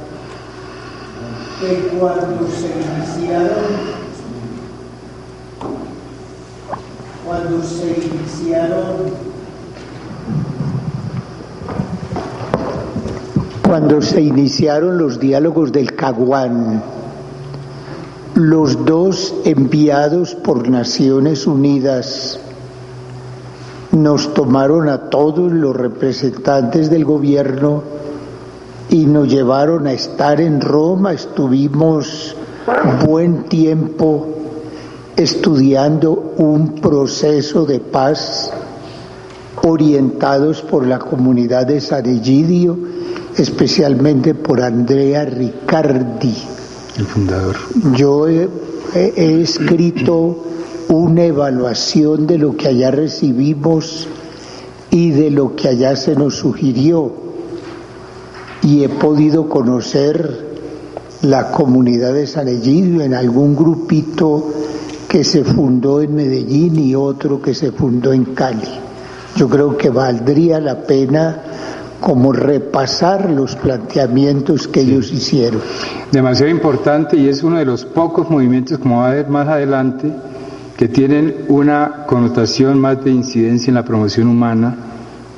[1.61, 3.65] que cuando se iniciaron,
[7.27, 9.24] cuando se iniciaron
[13.75, 16.81] cuando se iniciaron los diálogos del Caguán,
[18.37, 22.39] los dos enviados por Naciones Unidas
[23.91, 27.83] nos tomaron a todos los representantes del gobierno
[28.91, 31.13] y nos llevaron a estar en Roma.
[31.13, 32.37] Estuvimos
[33.05, 34.29] buen tiempo
[35.17, 38.53] estudiando un proceso de paz
[39.65, 42.79] orientados por la comunidad de San Egidio,
[43.37, 46.35] especialmente por Andrea Riccardi.
[46.97, 47.57] El fundador.
[47.97, 48.49] Yo he,
[48.95, 50.45] he escrito
[50.89, 54.07] una evaluación de lo que allá recibimos
[54.91, 57.13] y de lo que allá se nos sugirió
[58.63, 60.55] y he podido conocer
[61.23, 64.53] la comunidad de San Egidio en algún grupito
[65.09, 68.69] que se fundó en Medellín y otro que se fundó en Cali.
[69.37, 71.43] Yo creo que valdría la pena
[72.01, 75.61] como repasar los planteamientos que ellos hicieron.
[76.13, 80.13] Demasiado importante y es uno de los pocos movimientos, como va a ver más adelante,
[80.77, 84.77] que tienen una connotación más de incidencia en la promoción humana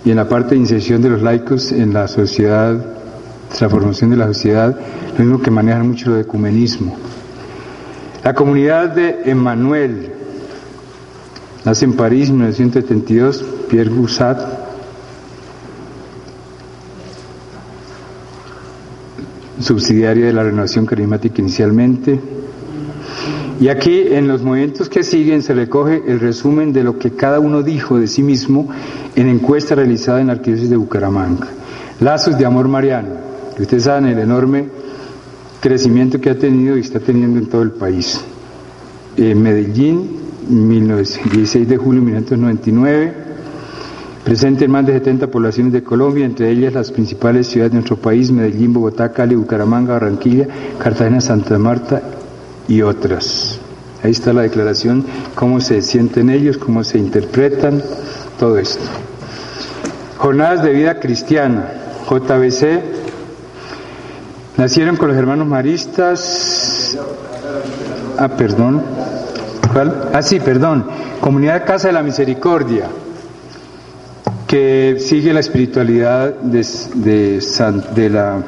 [0.04, 2.96] y en la parte de inserción de los laicos en la sociedad
[3.48, 4.76] transformación de la sociedad,
[5.16, 6.96] lo mismo que manejan mucho el ecumenismo.
[8.22, 10.10] La comunidad de Emmanuel
[11.64, 14.65] nace en París en 1972, Pierre Goussat.
[19.66, 22.20] Subsidiaria de la renovación carismática inicialmente.
[23.58, 27.40] Y aquí en los movimientos que siguen se recoge el resumen de lo que cada
[27.40, 28.68] uno dijo de sí mismo
[29.14, 31.48] en encuesta realizada en la Arquidiócesis de Bucaramanga.
[32.00, 33.08] Lazos de amor mariano.
[33.58, 34.66] Ustedes saben el enorme
[35.60, 38.20] crecimiento que ha tenido y está teniendo en todo el país.
[39.16, 40.10] En Medellín,
[40.48, 43.25] 16 de julio de 1999,
[44.26, 47.96] presente en más de 70 poblaciones de Colombia, entre ellas las principales ciudades de nuestro
[47.96, 50.48] país, Medellín, Bogotá, Cali, Bucaramanga, Barranquilla,
[50.80, 52.02] Cartagena, Santa Marta
[52.66, 53.60] y otras.
[54.02, 55.04] Ahí está la declaración,
[55.36, 57.80] cómo se sienten ellos, cómo se interpretan,
[58.36, 58.82] todo esto.
[60.18, 61.70] Jornadas de vida cristiana,
[62.10, 62.96] JBC,
[64.56, 66.98] Nacieron con los hermanos maristas.
[68.18, 68.82] Ah, perdón.
[70.12, 70.86] Ah, sí, perdón.
[71.20, 72.88] Comunidad Casa de la Misericordia,
[74.46, 77.40] que sigue la espiritualidad de, de,
[77.94, 78.42] de la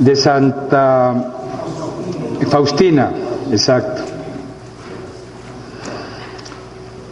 [0.00, 1.14] de Santa
[2.48, 3.12] Faustina,
[3.52, 4.02] exacto.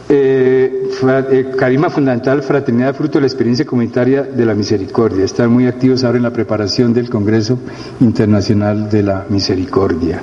[0.08, 0.88] Eh,
[1.30, 5.24] eh, carisma fundamental, fraternidad, fruto de la experiencia comunitaria de la misericordia.
[5.26, 7.58] Están muy activos ahora en la preparación del Congreso
[8.00, 10.22] Internacional de la Misericordia.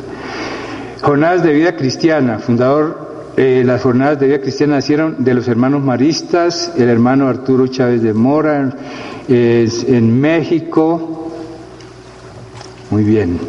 [1.03, 5.83] Jornadas de vida cristiana, fundador, eh, las jornadas de vida cristiana nacieron de los hermanos
[5.83, 8.75] maristas, el hermano Arturo Chávez de Mora,
[9.27, 11.31] en México.
[12.91, 13.39] Muy bien.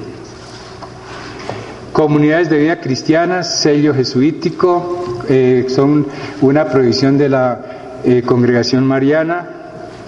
[1.96, 6.06] Comunidades de vida cristiana, sello jesuítico, eh, son
[6.42, 9.48] una provisión de la eh, congregación mariana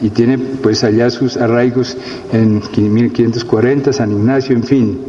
[0.03, 1.97] y tiene pues allá sus arraigos
[2.31, 5.01] en 1540, San Ignacio, en fin.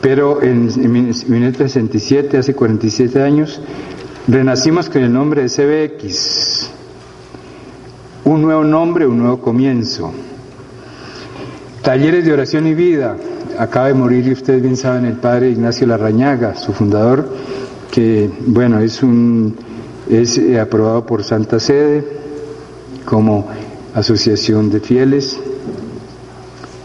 [0.00, 3.60] Pero en, 1967, hace 47 años,
[4.28, 6.70] renacimos con el nombre de CBX,
[8.24, 10.12] un nuevo nombre, un nuevo comienzo.
[11.82, 13.16] Talleres de oración y vida,
[13.58, 17.28] acaba de morir y ustedes bien saben el padre Ignacio Larrañaga, su fundador,
[17.90, 19.56] que bueno es un
[20.08, 22.04] es eh, aprobado por Santa Sede
[23.04, 23.46] como
[23.94, 25.38] asociación de fieles.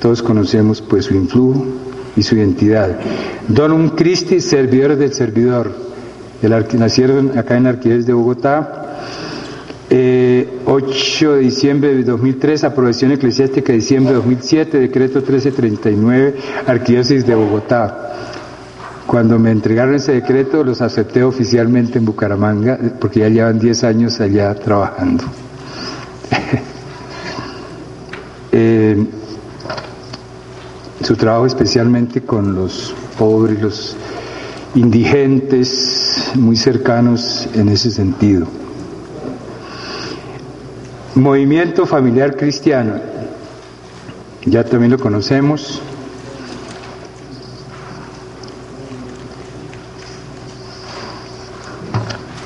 [0.02, 1.66] Todos conocemos pues su influjo
[2.16, 2.98] y su identidad.
[3.48, 5.72] Donum Christi, servidores del servidor.
[6.42, 8.80] El, nacieron acá en Arquidiócesis de Bogotá.
[9.90, 16.36] 8 eh, de diciembre de 2003, aprobación eclesiástica de diciembre de 2007, decreto 1339,
[16.68, 18.00] Arquidiócesis de Bogotá.
[19.06, 24.20] Cuando me entregaron ese decreto, los acepté oficialmente en Bucaramanga, porque ya llevan 10 años
[24.20, 25.26] allá trabajando.
[28.52, 29.06] eh,
[31.04, 33.98] su trabajo especialmente con los pobres, los
[34.76, 38.48] indigentes, muy cercanos en ese sentido.
[41.16, 42.96] Movimiento Familiar Cristiano,
[44.46, 45.82] ya también lo conocemos.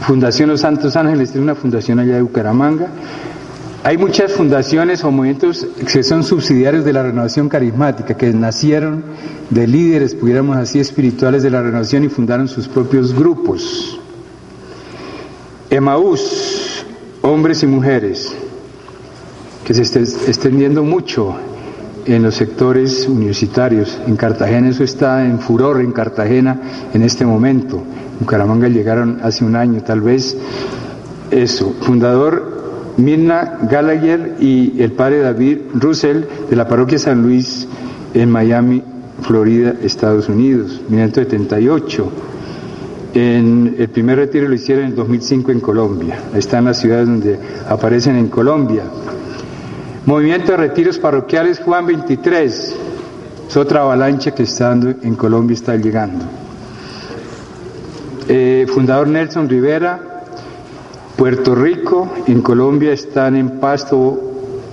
[0.01, 2.87] Fundación Los Santos Ángeles, es una fundación allá de Bucaramanga.
[3.87, 9.01] Hay muchas fundaciones o movimientos que son subsidiarios de la renovación carismática, que nacieron
[9.49, 13.97] de líderes, pudiéramos así, espirituales de la renovación y fundaron sus propios grupos.
[15.69, 16.83] Emaús,
[17.21, 18.35] hombres y mujeres,
[19.63, 21.37] que se está extendiendo mucho
[22.05, 23.97] en los sectores universitarios.
[24.05, 27.77] En Cartagena eso está en furor, en Cartagena en este momento.
[27.77, 30.35] En Bucaramanga llegaron hace un año, tal vez
[31.31, 31.73] eso.
[31.79, 32.56] Fundador
[32.97, 37.67] Mirna Gallagher y el padre David Russell de la parroquia San Luis
[38.13, 38.81] en Miami,
[39.21, 42.11] Florida, Estados Unidos, 1978.
[43.13, 46.19] En el primer retiro lo hicieron en 2005 en Colombia.
[46.35, 47.39] Están las ciudades donde
[47.69, 48.83] aparecen en Colombia.
[50.05, 52.75] Movimiento de retiros parroquiales Juan 23.
[53.47, 56.25] Es otra avalancha que estando en Colombia está llegando.
[58.27, 60.16] Eh, fundador Nelson Rivera,
[61.17, 64.21] Puerto Rico, en Colombia están en Pasto,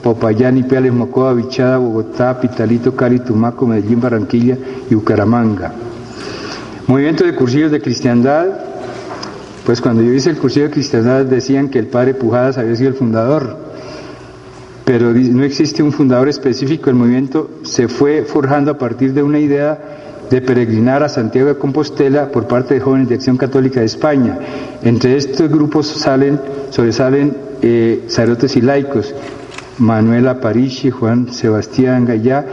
[0.02, 4.58] Popayán, Ipiales, Mocoa, Bichada, Bogotá, Pitalito, Cali, Tumaco, Medellín, Barranquilla
[4.90, 5.72] y Bucaramanga.
[6.86, 8.46] Movimiento de cursillos de cristiandad,
[9.64, 12.90] pues cuando yo hice el cursillo de cristiandad decían que el padre Pujadas había sido
[12.90, 13.56] el fundador,
[14.84, 19.38] pero no existe un fundador específico, el movimiento se fue forjando a partir de una
[19.38, 20.03] idea
[20.34, 24.36] de peregrinar a Santiago de Compostela por parte de jóvenes de Acción Católica de España.
[24.82, 29.14] Entre estos grupos salen, sobresalen eh, sacerdotes y laicos,
[29.78, 32.44] Manuel Aparici, Juan Sebastián Gallá,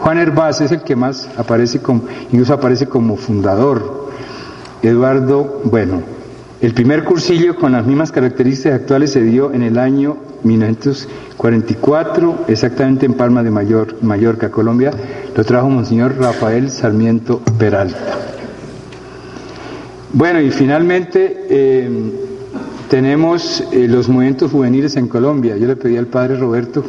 [0.00, 2.02] Juan Herbaz es el que más aparece como,
[2.32, 4.08] incluso aparece como fundador.
[4.82, 6.02] Eduardo, bueno,
[6.60, 13.06] el primer cursillo con las mismas características actuales se dio en el año 1944, exactamente
[13.06, 14.90] en Palma de Mallorca, Colombia,
[15.34, 18.18] lo trajo Monseñor Rafael Sarmiento Peralta.
[20.12, 21.88] Bueno, y finalmente eh,
[22.90, 25.56] tenemos eh, los movimientos juveniles en Colombia.
[25.56, 26.84] Yo le pedí al padre Roberto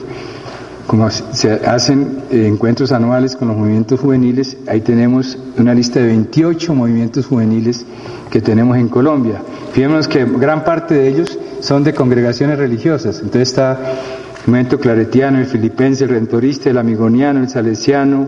[0.92, 6.08] como se hacen eh, encuentros anuales con los movimientos juveniles, ahí tenemos una lista de
[6.08, 7.86] 28 movimientos juveniles
[8.30, 9.42] que tenemos en Colombia.
[9.72, 13.22] Fíjense que gran parte de ellos son de congregaciones religiosas.
[13.22, 18.28] Entonces está el movimiento claretiano, el filipense, el rentorista, el amigoniano, el salesiano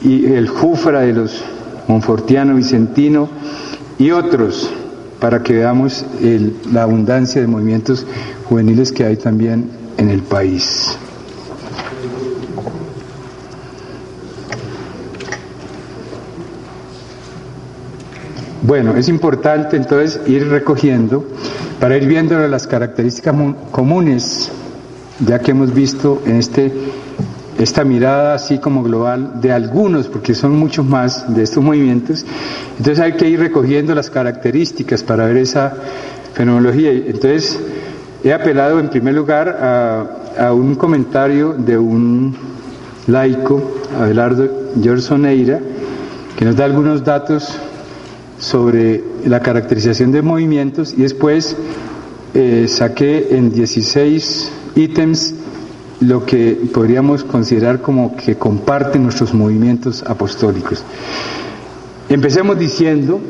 [0.00, 1.44] y el jufra de los
[1.86, 3.28] monfortiano, vicentino
[3.98, 4.72] y otros,
[5.20, 6.06] para que veamos
[6.72, 8.06] la abundancia de movimientos
[8.48, 10.96] juveniles que hay también en el país.
[18.68, 21.24] Bueno, es importante entonces ir recogiendo
[21.80, 23.34] para ir viendo las características
[23.70, 24.52] comunes,
[25.26, 26.70] ya que hemos visto en este,
[27.58, 32.26] esta mirada así como global de algunos, porque son muchos más de estos movimientos,
[32.76, 35.72] entonces hay que ir recogiendo las características para ver esa
[36.34, 36.90] fenomenología.
[36.90, 37.58] Entonces,
[38.22, 42.36] he apelado en primer lugar a, a un comentario de un
[43.06, 43.62] laico,
[43.98, 44.46] Abelardo
[44.82, 45.58] George Neira,
[46.36, 47.58] que nos da algunos datos
[48.38, 51.56] sobre la caracterización de movimientos y después
[52.34, 55.34] eh, saqué en 16 ítems
[56.00, 60.84] lo que podríamos considerar como que comparten nuestros movimientos apostólicos.
[62.08, 63.20] Empecemos diciendo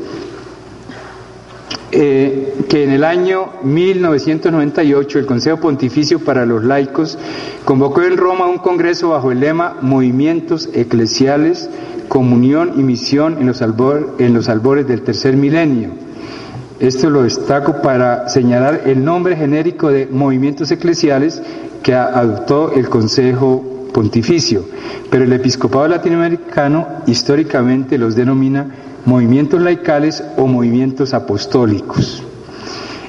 [1.90, 7.18] eh, que en el año 1998 el Consejo Pontificio para los Laicos
[7.64, 11.70] convocó en Roma un congreso bajo el lema Movimientos Eclesiales
[12.08, 15.90] comunión y misión en los, en los albores del tercer milenio.
[16.80, 21.42] Esto lo destaco para señalar el nombre genérico de movimientos eclesiales
[21.82, 24.64] que adoptó el Consejo pontificio,
[25.10, 28.66] pero el episcopado latinoamericano históricamente los denomina
[29.08, 32.22] movimientos laicales o movimientos apostólicos.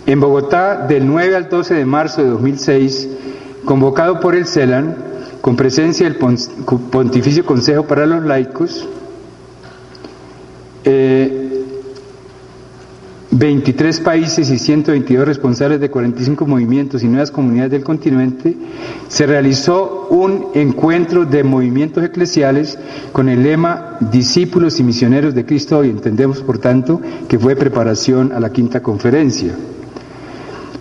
[0.06, 3.10] En Bogotá, del 9 al 12 de marzo de 2006,
[3.66, 4.96] convocado por el CELAN,
[5.42, 8.88] con presencia del Pontificio Consejo para los Laicos,
[13.40, 18.56] 23 eh, países y 122 responsables de 45 movimientos y nuevas comunidades del continente,
[19.08, 22.78] se realizó un encuentro de movimientos eclesiales
[23.14, 28.34] con el lema Discípulos y Misioneros de Cristo y entendemos por tanto que fue preparación
[28.34, 29.54] a la quinta conferencia.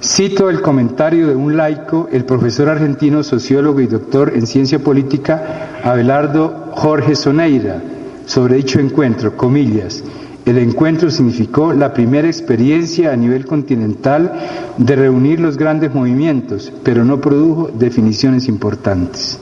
[0.02, 5.80] Cito el comentario de un laico, el profesor argentino, sociólogo y doctor en ciencia política,
[5.82, 7.82] Abelardo Jorge Soneira,
[8.26, 10.04] sobre dicho encuentro, comillas,
[10.48, 14.32] el encuentro significó la primera experiencia a nivel continental
[14.78, 19.38] de reunir los grandes movimientos, pero no produjo definiciones importantes.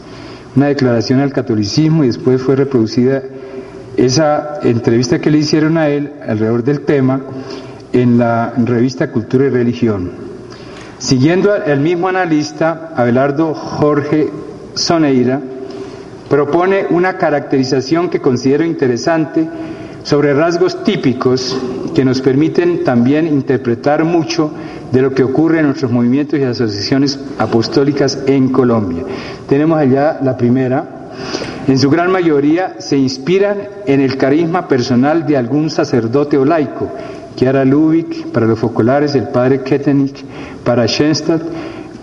[0.56, 3.22] Una declaración al catolicismo y después fue reproducida
[3.96, 7.20] esa entrevista que le hicieron a él alrededor del tema
[7.92, 10.10] en la revista Cultura y Religión.
[10.98, 14.30] Siguiendo el mismo analista, Abelardo Jorge
[14.74, 15.40] Soneira,
[16.28, 19.48] propone una caracterización que considero interesante
[20.06, 21.60] sobre rasgos típicos
[21.92, 24.52] que nos permiten también interpretar mucho
[24.92, 29.02] de lo que ocurre en nuestros movimientos y asociaciones apostólicas en Colombia.
[29.48, 31.10] Tenemos allá la primera.
[31.66, 36.88] En su gran mayoría se inspiran en el carisma personal de algún sacerdote o laico,
[37.34, 40.24] Chiara Lubick, para los focolares, el padre Kettenich,
[40.62, 41.42] para Schoenstatt,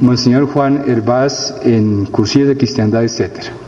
[0.01, 3.62] Monseñor Juan Herbaz en cursillos de cristiandad, etc.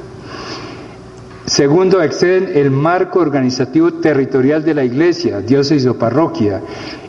[1.46, 6.62] Segundo, exceden el marco organizativo territorial de la Iglesia, diócesis o parroquia,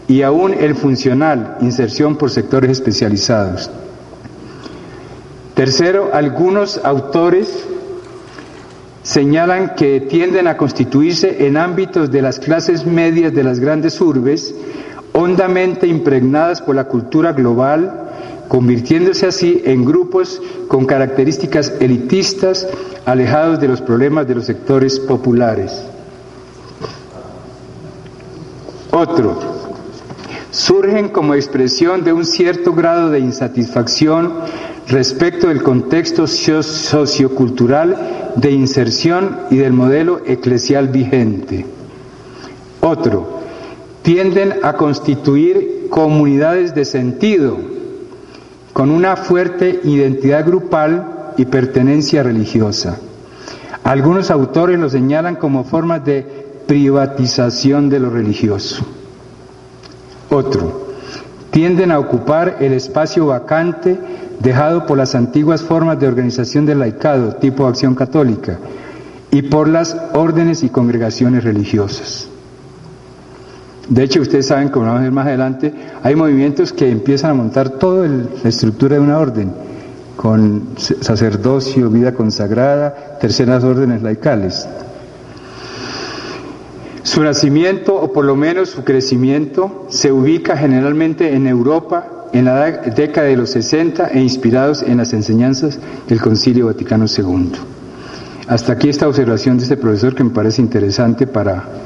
[0.08, 3.70] y aún el funcional, inserción por sectores especializados.
[5.54, 7.64] Tercero, algunos autores
[9.02, 14.54] señalan que tienden a constituirse en ámbitos de las clases medias de las grandes urbes,
[15.14, 18.10] hondamente impregnadas por la cultura global,
[18.48, 22.66] convirtiéndose así en grupos con características elitistas,
[23.04, 25.84] alejados de los problemas de los sectores populares.
[28.90, 29.38] Otro,
[30.50, 34.32] surgen como expresión de un cierto grado de insatisfacción
[34.88, 41.66] respecto del contexto sociocultural de inserción y del modelo eclesial vigente.
[42.80, 43.40] Otro,
[44.02, 47.75] tienden a constituir comunidades de sentido
[48.76, 52.98] con una fuerte identidad grupal y pertenencia religiosa.
[53.84, 58.84] Algunos autores lo señalan como formas de privatización de lo religioso.
[60.28, 60.88] Otro,
[61.50, 63.98] tienden a ocupar el espacio vacante
[64.40, 68.58] dejado por las antiguas formas de organización del laicado, tipo acción católica,
[69.30, 72.28] y por las órdenes y congregaciones religiosas.
[73.88, 75.72] De hecho, ustedes saben, como vamos a ver más adelante,
[76.02, 79.52] hay movimientos que empiezan a montar toda la estructura de una orden,
[80.16, 84.68] con sacerdocio, vida consagrada, terceras órdenes laicales.
[87.04, 92.66] Su nacimiento, o por lo menos su crecimiento, se ubica generalmente en Europa en la
[92.66, 95.78] década de los 60 e inspirados en las enseñanzas
[96.08, 97.52] del Concilio Vaticano II.
[98.48, 101.85] Hasta aquí esta observación de este profesor que me parece interesante para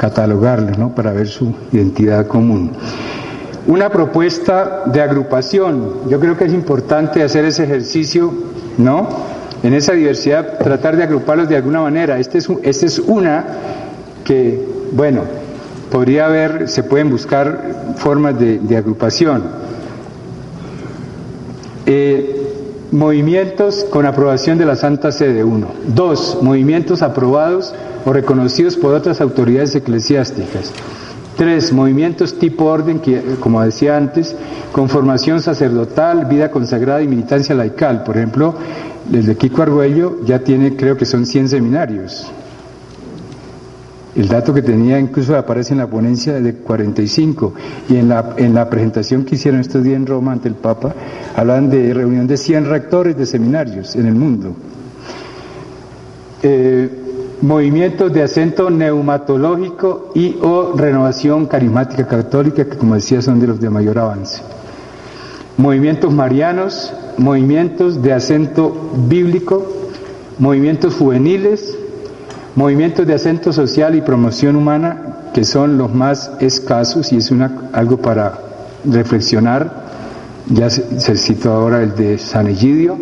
[0.00, 0.94] catalogarles, ¿no?
[0.94, 2.72] para ver su identidad común.
[3.66, 6.08] Una propuesta de agrupación.
[6.08, 8.32] Yo creo que es importante hacer ese ejercicio,
[8.78, 9.06] ¿no?
[9.62, 12.18] En esa diversidad, tratar de agruparlos de alguna manera.
[12.18, 13.44] Esta es, este es una
[14.24, 15.24] que, bueno,
[15.90, 19.42] podría haber, se pueden buscar formas de, de agrupación.
[21.84, 22.49] Eh,
[22.92, 25.68] movimientos con aprobación de la Santa Sede, uno.
[25.94, 27.74] Dos, movimientos aprobados
[28.04, 30.72] o reconocidos por otras autoridades eclesiásticas.
[31.36, 34.34] Tres, movimientos tipo orden, que, como decía antes,
[34.72, 38.04] con formación sacerdotal, vida consagrada y militancia laical.
[38.04, 38.54] Por ejemplo,
[39.08, 42.30] desde Kiko Arguello ya tiene, creo que son 100 seminarios.
[44.16, 47.54] El dato que tenía incluso aparece en la ponencia de 45
[47.88, 50.94] y en la, en la presentación que hicieron estos días en Roma ante el Papa,
[51.36, 54.54] hablan de reunión de 100 rectores de seminarios en el mundo.
[56.42, 56.88] Eh,
[57.42, 63.60] movimientos de acento neumatológico y o renovación carismática católica, que como decía son de los
[63.60, 64.42] de mayor avance.
[65.56, 68.74] Movimientos marianos, movimientos de acento
[69.08, 69.66] bíblico,
[70.38, 71.76] movimientos juveniles,
[72.56, 77.32] Movimientos de acento social y promoción humana que son los más escasos y es
[77.72, 78.38] algo para
[78.84, 79.88] reflexionar.
[80.48, 82.98] Ya se, citó ahora el de San Egidio.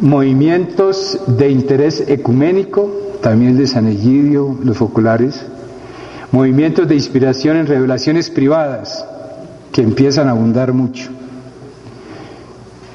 [0.00, 2.90] movimientos de interés ecuménico,
[3.22, 5.46] también de San Egidio, los foculares,
[6.32, 9.06] movimientos de inspiración en revelaciones privadas,
[9.72, 11.10] que empiezan a abundar mucho,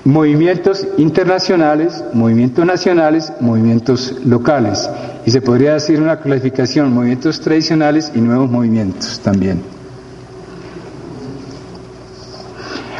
[0.09, 4.89] movimientos internacionales, movimientos nacionales, movimientos locales,
[5.25, 9.61] y se podría decir una clasificación, movimientos tradicionales y nuevos movimientos también.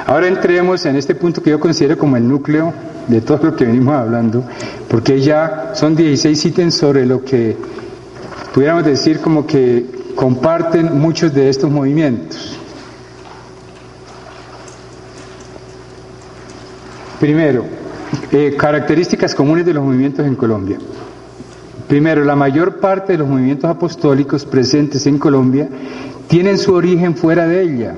[0.06, 2.74] Ahora entremos en este punto que yo considero como el núcleo
[3.08, 4.44] de todo lo que venimos hablando,
[4.88, 7.58] porque ya son 16 ítems sobre lo que
[8.54, 9.86] pudiéramos decir como que
[10.16, 12.59] comparten muchos de estos movimientos.
[17.20, 17.66] Primero,
[18.32, 20.78] eh, características comunes de los movimientos en Colombia.
[21.88, 25.68] Primero, la mayor parte de los movimientos apostólicos presentes en Colombia
[26.28, 27.96] tienen su origen fuera de ella,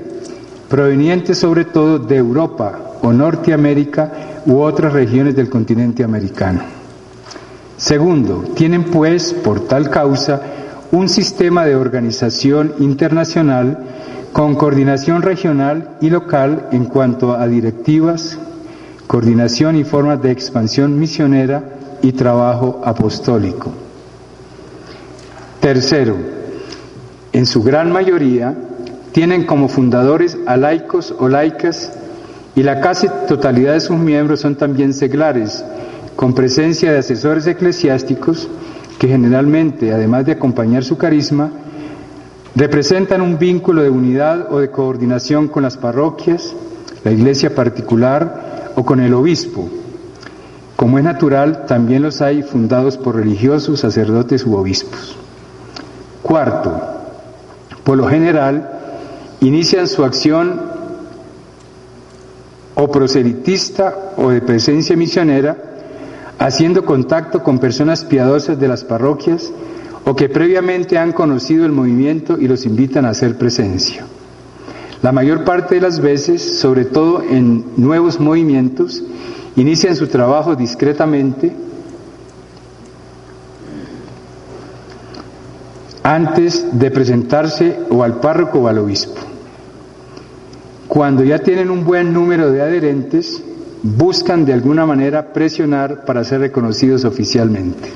[0.68, 4.12] provenientes sobre todo de Europa o Norteamérica
[4.46, 6.62] u otras regiones del continente americano.
[7.76, 10.40] Segundo, tienen pues, por tal causa,
[10.90, 13.78] un sistema de organización internacional
[14.32, 18.38] con coordinación regional y local en cuanto a directivas,
[19.12, 21.62] coordinación y formas de expansión misionera
[22.00, 23.70] y trabajo apostólico.
[25.60, 26.16] Tercero,
[27.34, 28.56] en su gran mayoría
[29.12, 31.92] tienen como fundadores a laicos o laicas
[32.56, 35.62] y la casi totalidad de sus miembros son también seglares,
[36.16, 38.48] con presencia de asesores eclesiásticos
[38.98, 41.50] que generalmente, además de acompañar su carisma,
[42.54, 46.54] representan un vínculo de unidad o de coordinación con las parroquias,
[47.04, 49.68] la iglesia particular o con el obispo.
[50.76, 55.16] Como es natural, también los hay fundados por religiosos, sacerdotes u obispos.
[56.22, 56.80] Cuarto,
[57.84, 58.68] por lo general,
[59.40, 60.60] inician su acción
[62.74, 65.56] o proselitista o de presencia misionera,
[66.38, 69.52] haciendo contacto con personas piadosas de las parroquias
[70.04, 74.04] o que previamente han conocido el movimiento y los invitan a hacer presencia.
[75.02, 79.02] La mayor parte de las veces, sobre todo en nuevos movimientos,
[79.56, 81.52] inician su trabajo discretamente
[86.04, 89.20] antes de presentarse o al párroco o al obispo.
[90.86, 93.42] Cuando ya tienen un buen número de adherentes,
[93.82, 97.90] buscan de alguna manera presionar para ser reconocidos oficialmente.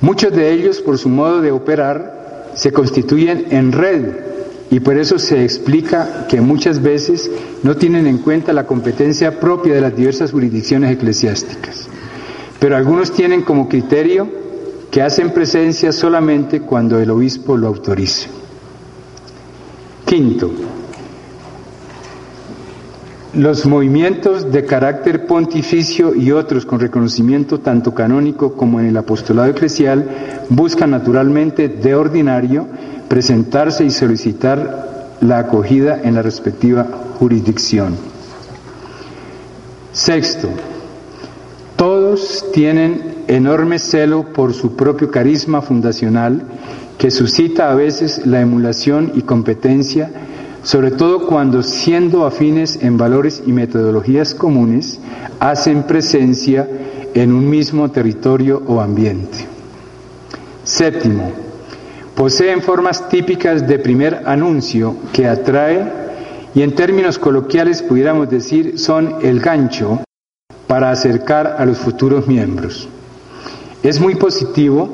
[0.00, 4.25] Muchos de ellos, por su modo de operar, se constituyen en red
[4.70, 7.30] y por eso se explica que muchas veces
[7.62, 11.88] no tienen en cuenta la competencia propia de las diversas jurisdicciones eclesiásticas.
[12.58, 14.28] Pero algunos tienen como criterio
[14.90, 18.28] que hacen presencia solamente cuando el obispo lo autorice.
[20.04, 20.50] Quinto,
[23.34, 29.50] los movimientos de carácter pontificio y otros con reconocimiento tanto canónico como en el apostolado
[29.50, 30.08] eclesial
[30.48, 32.66] buscan naturalmente de ordinario
[33.08, 36.86] presentarse y solicitar la acogida en la respectiva
[37.18, 37.96] jurisdicción.
[39.92, 40.48] Sexto,
[41.76, 46.42] todos tienen enorme celo por su propio carisma fundacional
[46.98, 50.10] que suscita a veces la emulación y competencia
[50.66, 54.98] sobre todo cuando siendo afines en valores y metodologías comunes,
[55.38, 56.68] hacen presencia
[57.14, 59.46] en un mismo territorio o ambiente.
[60.64, 61.30] Séptimo,
[62.16, 65.92] poseen formas típicas de primer anuncio que atrae
[66.54, 70.02] y en términos coloquiales pudiéramos decir son el gancho
[70.66, 72.88] para acercar a los futuros miembros.
[73.82, 74.88] Es muy positivo,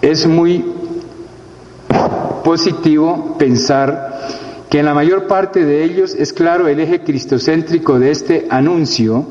[0.00, 0.64] es muy
[2.44, 4.28] positivo pensar
[4.70, 9.26] que en la mayor parte de ellos es claro el eje cristocéntrico de este anuncio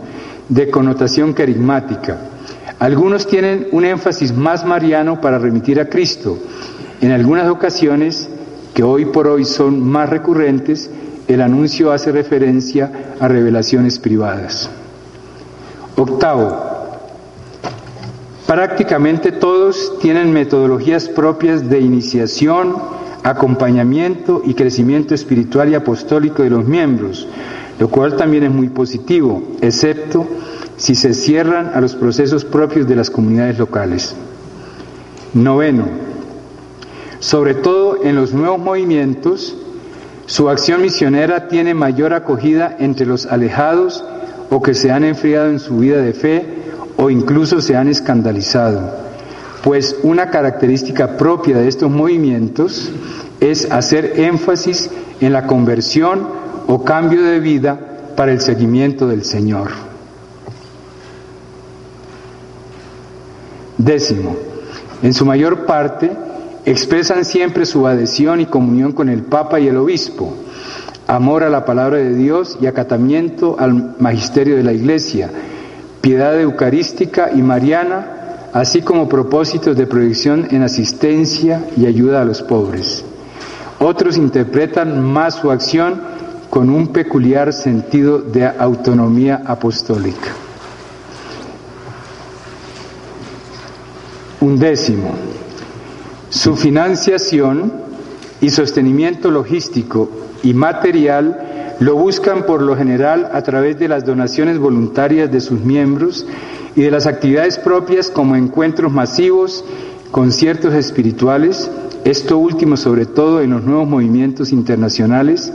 [0.49, 2.34] de connotación carismática.
[2.80, 6.38] Algunos tienen un énfasis más mariano para remitir a Cristo.
[7.01, 8.28] En algunas ocasiones,
[8.73, 10.89] que hoy por hoy son más recurrentes,
[11.28, 14.69] el anuncio hace referencia a revelaciones privadas.
[15.95, 16.53] Octavo,
[18.45, 22.76] prácticamente todos tienen metodologías propias de iniciación,
[23.23, 27.28] acompañamiento y crecimiento espiritual y apostólico de los miembros,
[27.80, 30.28] lo cual también es muy positivo, excepto
[30.78, 34.15] si se cierran a los procesos propios de las comunidades locales.
[35.34, 35.86] Noveno,
[37.19, 39.55] sobre todo en los nuevos movimientos,
[40.26, 44.03] su acción misionera tiene mayor acogida entre los alejados
[44.49, 46.45] o que se han enfriado en su vida de fe
[46.97, 49.05] o incluso se han escandalizado
[49.65, 52.91] pues una característica propia de estos movimientos
[53.39, 56.28] es hacer énfasis en la conversión
[56.67, 57.80] o cambio de vida
[58.15, 59.71] para el seguimiento del Señor.
[63.78, 64.36] Décimo,
[65.03, 66.11] en su mayor parte
[66.65, 70.34] expresan siempre su adhesión y comunión con el Papa y el Obispo,
[71.07, 75.30] amor a la palabra de Dios y acatamiento al magisterio de la Iglesia,
[76.01, 82.41] piedad eucarística y mariana, así como propósitos de proyección en asistencia y ayuda a los
[82.41, 83.03] pobres.
[83.80, 86.01] Otros interpretan más su acción
[86.49, 90.44] con un peculiar sentido de autonomía apostólica.
[94.45, 95.09] Undécimo,
[96.29, 97.73] su financiación
[98.41, 100.07] y sostenimiento logístico
[100.43, 105.61] y material lo buscan por lo general a través de las donaciones voluntarias de sus
[105.61, 106.27] miembros
[106.75, 109.65] y de las actividades propias como encuentros masivos,
[110.11, 111.71] conciertos espirituales,
[112.03, 115.51] esto último sobre todo en los nuevos movimientos internacionales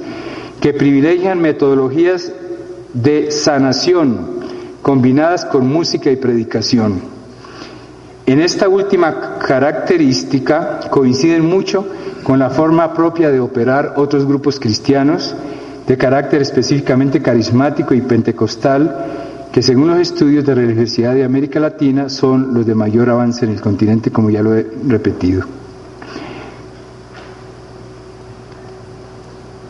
[0.61, 2.33] que privilegian metodologías
[2.93, 4.41] de sanación
[4.83, 7.20] combinadas con música y predicación.
[8.31, 11.85] En esta última característica coinciden mucho
[12.23, 15.35] con la forma propia de operar otros grupos cristianos
[15.85, 22.09] de carácter específicamente carismático y pentecostal, que según los estudios de religiosidad de América Latina
[22.09, 25.43] son los de mayor avance en el continente, como ya lo he repetido.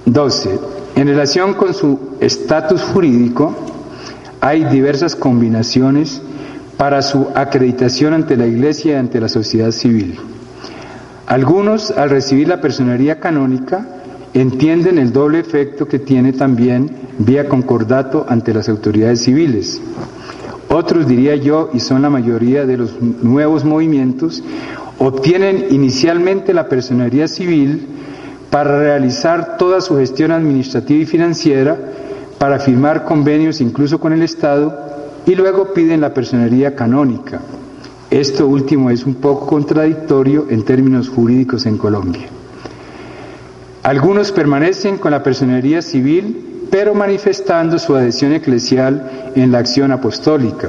[0.05, 0.59] 12.
[0.97, 3.57] En relación con su estatus jurídico,
[4.43, 6.21] hay diversas combinaciones
[6.81, 10.19] para su acreditación ante la Iglesia y ante la sociedad civil.
[11.27, 13.87] Algunos, al recibir la personería canónica,
[14.33, 19.79] entienden el doble efecto que tiene también vía concordato ante las autoridades civiles.
[20.71, 24.43] Otros, diría yo, y son la mayoría de los nuevos movimientos,
[24.99, 27.89] obtienen inicialmente la personería civil
[28.49, 31.77] para realizar toda su gestión administrativa y financiera,
[32.39, 34.90] para firmar convenios incluso con el Estado,
[35.27, 37.41] y luego piden la personería canónica.
[38.11, 42.27] Esto último es un poco contradictorio en términos jurídicos en Colombia.
[43.83, 50.69] Algunos permanecen con la personería civil, pero manifestando su adhesión eclesial en la acción apostólica.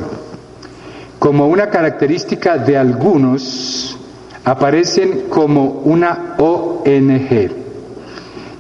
[1.20, 3.98] Como una característica de algunos,
[4.44, 7.52] aparecen como una ONG.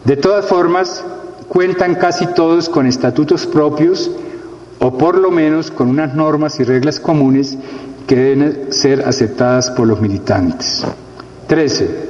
[0.05, 1.03] De todas formas,
[1.47, 4.11] cuentan casi todos con estatutos propios
[4.83, 7.55] o por lo menos con unas normas y reglas comunes
[8.07, 10.83] que deben ser aceptadas por los militantes.
[11.47, 12.09] 13.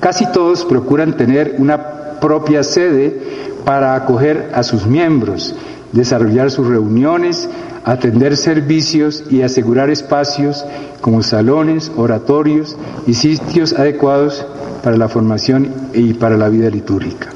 [0.00, 3.20] Casi todos procuran tener una propia sede
[3.64, 5.54] para acoger a sus miembros,
[5.92, 7.48] desarrollar sus reuniones,
[7.84, 10.64] atender servicios y asegurar espacios
[11.00, 14.44] como salones, oratorios y sitios adecuados
[14.82, 17.28] para la formación y para la vida litúrgica.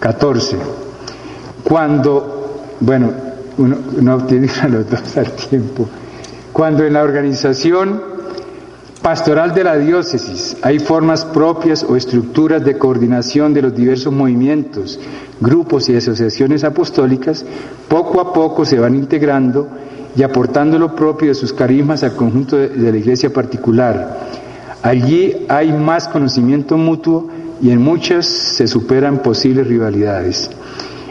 [0.00, 0.56] 14.
[1.64, 5.88] Cuando, bueno, uno no tiene a los dos al tiempo,
[6.52, 8.12] cuando en la organización
[9.02, 15.00] pastoral de la diócesis hay formas propias o estructuras de coordinación de los diversos movimientos,
[15.40, 17.44] grupos y asociaciones apostólicas,
[17.88, 19.68] poco a poco se van integrando
[20.16, 24.20] y aportando lo propio de sus carismas al conjunto de la iglesia particular.
[24.82, 27.28] Allí hay más conocimiento mutuo
[27.60, 30.50] y en muchas se superan posibles rivalidades.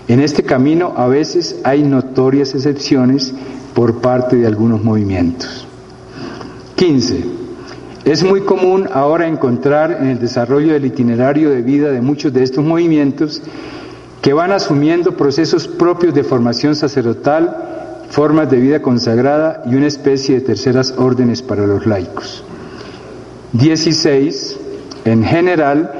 [0.07, 3.33] En este camino a veces hay notorias excepciones
[3.73, 5.67] por parte de algunos movimientos.
[6.75, 7.23] 15.
[8.03, 12.43] Es muy común ahora encontrar en el desarrollo del itinerario de vida de muchos de
[12.43, 13.41] estos movimientos
[14.21, 17.55] que van asumiendo procesos propios de formación sacerdotal,
[18.09, 22.43] formas de vida consagrada y una especie de terceras órdenes para los laicos.
[23.53, 24.57] 16.
[25.05, 25.91] En general,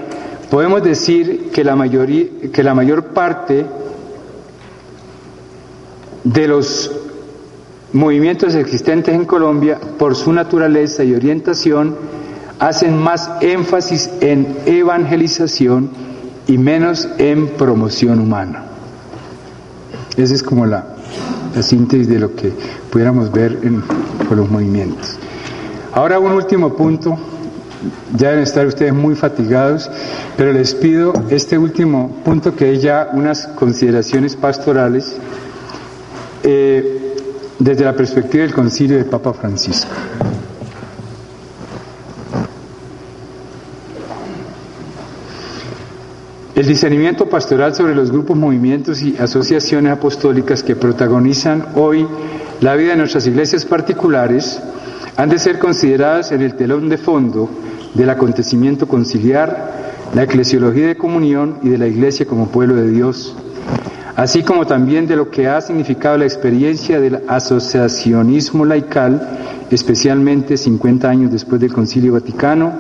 [0.50, 3.66] podemos decir que la, mayoría, que la mayor parte
[6.24, 6.92] de los
[7.94, 11.96] movimientos existentes en Colombia, por su naturaleza y orientación,
[12.60, 15.90] hacen más énfasis en evangelización
[16.48, 18.66] y menos en promoción humana.
[20.16, 20.86] Esa es como la,
[21.62, 22.54] síntesis de lo que
[22.92, 23.82] pudiéramos ver en,
[24.28, 25.18] con los movimientos.
[25.94, 27.18] Ahora un último punto,
[28.16, 29.90] ya deben estar ustedes muy fatigados,
[30.38, 35.16] pero les pido este último punto que es ya unas consideraciones pastorales
[36.44, 37.16] eh,
[37.60, 39.92] desde la perspectiva del concilio del Papa Francisco.
[46.56, 52.08] El discernimiento pastoral sobre los grupos, movimientos y asociaciones apostólicas que protagonizan hoy
[52.60, 54.62] la vida de nuestras iglesias particulares
[55.18, 57.50] han de ser consideradas en el telón de fondo
[57.94, 59.82] del acontecimiento conciliar,
[60.14, 63.36] la eclesiología de comunión y de la iglesia como pueblo de Dios
[64.16, 71.10] así como también de lo que ha significado la experiencia del asociacionismo laical, especialmente 50
[71.10, 72.74] años después del Concilio Vaticano,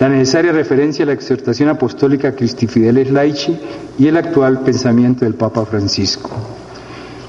[0.00, 3.56] la necesaria referencia a la exhortación apostólica Christi Fideles Laici
[3.98, 6.30] y el actual pensamiento del Papa Francisco.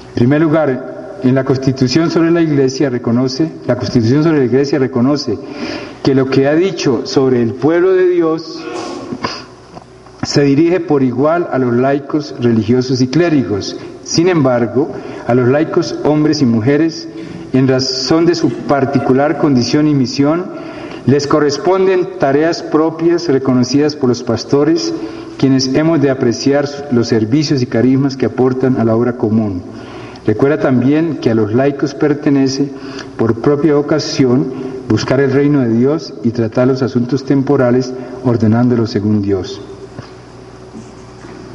[0.08, 4.78] En primer lugar, en la Constitución sobre la Iglesia reconoce, la Constitución sobre la Iglesia
[4.78, 5.38] reconoce
[6.02, 8.64] que lo que ha dicho sobre el pueblo de Dios
[10.26, 13.76] se dirige por igual a los laicos religiosos y clérigos.
[14.02, 14.90] Sin embargo,
[15.24, 17.08] a los laicos hombres y mujeres,
[17.52, 20.46] en razón de su particular condición y misión,
[21.06, 24.92] les corresponden tareas propias reconocidas por los pastores,
[25.38, 29.62] quienes hemos de apreciar los servicios y carismas que aportan a la obra común.
[30.26, 32.68] Recuerda también que a los laicos pertenece,
[33.16, 34.52] por propia ocasión,
[34.88, 37.92] buscar el reino de Dios y tratar los asuntos temporales
[38.24, 39.60] ordenándolos según Dios.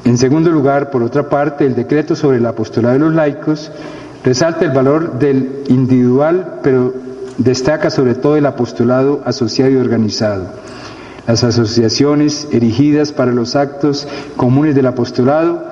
[0.03, 3.71] En segundo lugar, por otra parte, el decreto sobre el apostolado de los laicos
[4.23, 6.93] resalta el valor del individual, pero
[7.37, 10.47] destaca sobre todo el apostolado asociado y organizado.
[11.27, 15.63] Las asociaciones erigidas para los actos comunes del apostolado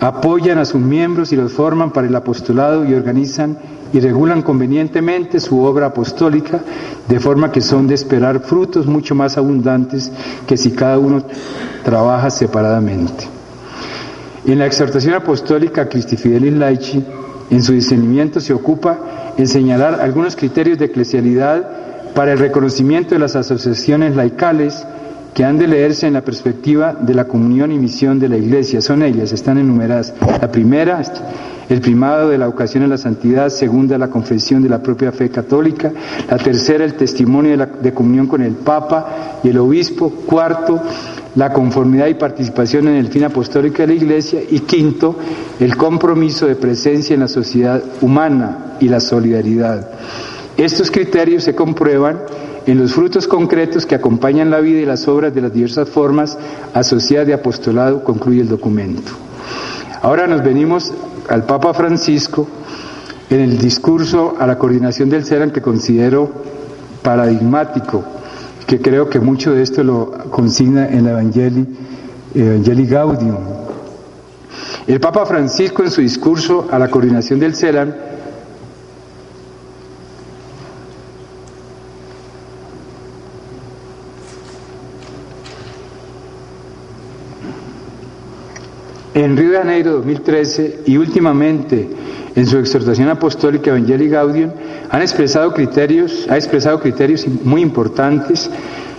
[0.00, 3.58] apoyan a sus miembros y los forman para el apostolado y organizan
[3.92, 6.60] y regulan convenientemente su obra apostólica,
[7.08, 10.10] de forma que son de esperar frutos mucho más abundantes
[10.46, 11.22] que si cada uno
[11.84, 13.37] trabaja separadamente.
[14.48, 17.04] En la exhortación apostólica Christi Fidelis Laici,
[17.50, 23.18] en su discernimiento se ocupa en señalar algunos criterios de eclesialidad para el reconocimiento de
[23.18, 24.86] las asociaciones laicales
[25.34, 28.80] que han de leerse en la perspectiva de la comunión y misión de la Iglesia.
[28.80, 30.14] Son ellas, están enumeradas.
[30.40, 31.02] La primera,
[31.68, 35.28] el primado de la ocasión en la santidad, segunda, la confesión de la propia fe
[35.28, 35.92] católica,
[36.26, 40.80] la tercera, el testimonio de, de comunión con el Papa y el Obispo, cuarto,
[41.38, 45.14] la conformidad y participación en el fin apostólico de la Iglesia y quinto,
[45.60, 49.88] el compromiso de presencia en la sociedad humana y la solidaridad.
[50.56, 52.18] Estos criterios se comprueban
[52.66, 56.36] en los frutos concretos que acompañan la vida y las obras de las diversas formas
[56.74, 59.12] asociadas de apostolado, concluye el documento.
[60.02, 60.92] Ahora nos venimos
[61.28, 62.48] al Papa Francisco
[63.30, 66.32] en el discurso a la coordinación del CERAN que considero
[67.00, 68.17] paradigmático
[68.68, 71.66] que creo que mucho de esto lo consigna en la Evangelii,
[72.34, 73.38] Evangelii Gaudium.
[74.86, 77.96] El Papa Francisco en su discurso a la coordinación del CELAN
[89.14, 91.88] en Río de Janeiro 2013 y últimamente
[92.38, 94.52] en su exhortación apostólica Evangelii Gaudium
[94.90, 98.48] han expresado criterios, ha expresado criterios muy importantes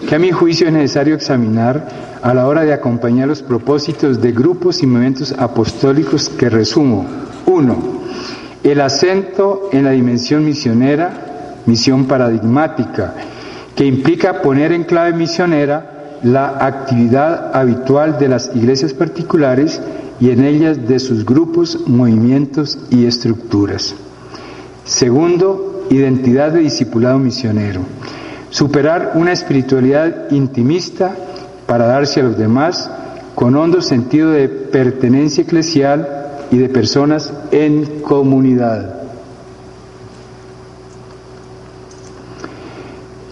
[0.10, 1.88] que a mi juicio es necesario examinar
[2.22, 7.06] a la hora de acompañar los propósitos de grupos y movimientos apostólicos que resumo.
[7.46, 7.78] Uno,
[8.62, 13.14] el acento en la dimensión misionera, misión paradigmática,
[13.74, 19.82] que implica poner en clave misionera la actividad habitual de las iglesias particulares
[20.20, 23.96] y en ellas de sus grupos, movimientos y estructuras.
[24.84, 27.82] Segundo, identidad de discipulado misionero.
[28.50, 31.16] Superar una espiritualidad intimista
[31.68, 32.90] para darse a los demás
[33.36, 36.08] con hondo sentido de pertenencia eclesial
[36.52, 38.96] y de personas en comunidad.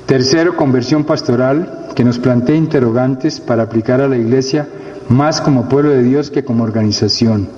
[0.06, 4.68] Tercero, conversión pastoral, que nos plantea interrogantes para aplicar a la Iglesia
[5.10, 7.50] más como pueblo de Dios que como organización.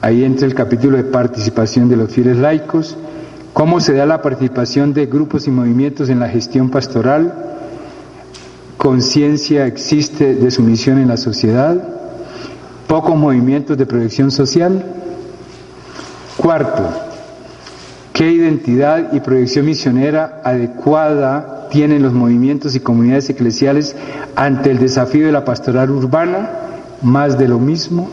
[0.00, 2.96] Ahí entra el capítulo de participación de los fieles laicos,
[3.52, 7.32] cómo se da la participación de grupos y movimientos en la gestión pastoral,
[8.76, 11.80] conciencia existe de su misión en la sociedad,
[12.88, 14.84] pocos movimientos de proyección social.
[16.36, 17.09] Cuarto,
[18.20, 23.96] ¿qué identidad y proyección misionera adecuada tienen los movimientos y comunidades eclesiales
[24.36, 26.50] ante el desafío de la pastoral urbana?
[27.00, 28.10] Más de lo mismo.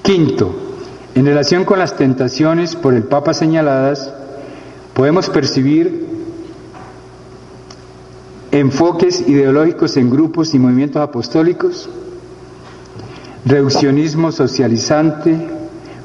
[0.00, 0.78] Quinto,
[1.14, 4.14] en relación con las tentaciones por el Papa señaladas,
[4.94, 6.06] podemos percibir
[8.52, 11.90] enfoques ideológicos en grupos y movimientos apostólicos,
[13.44, 15.59] reduccionismo socializante,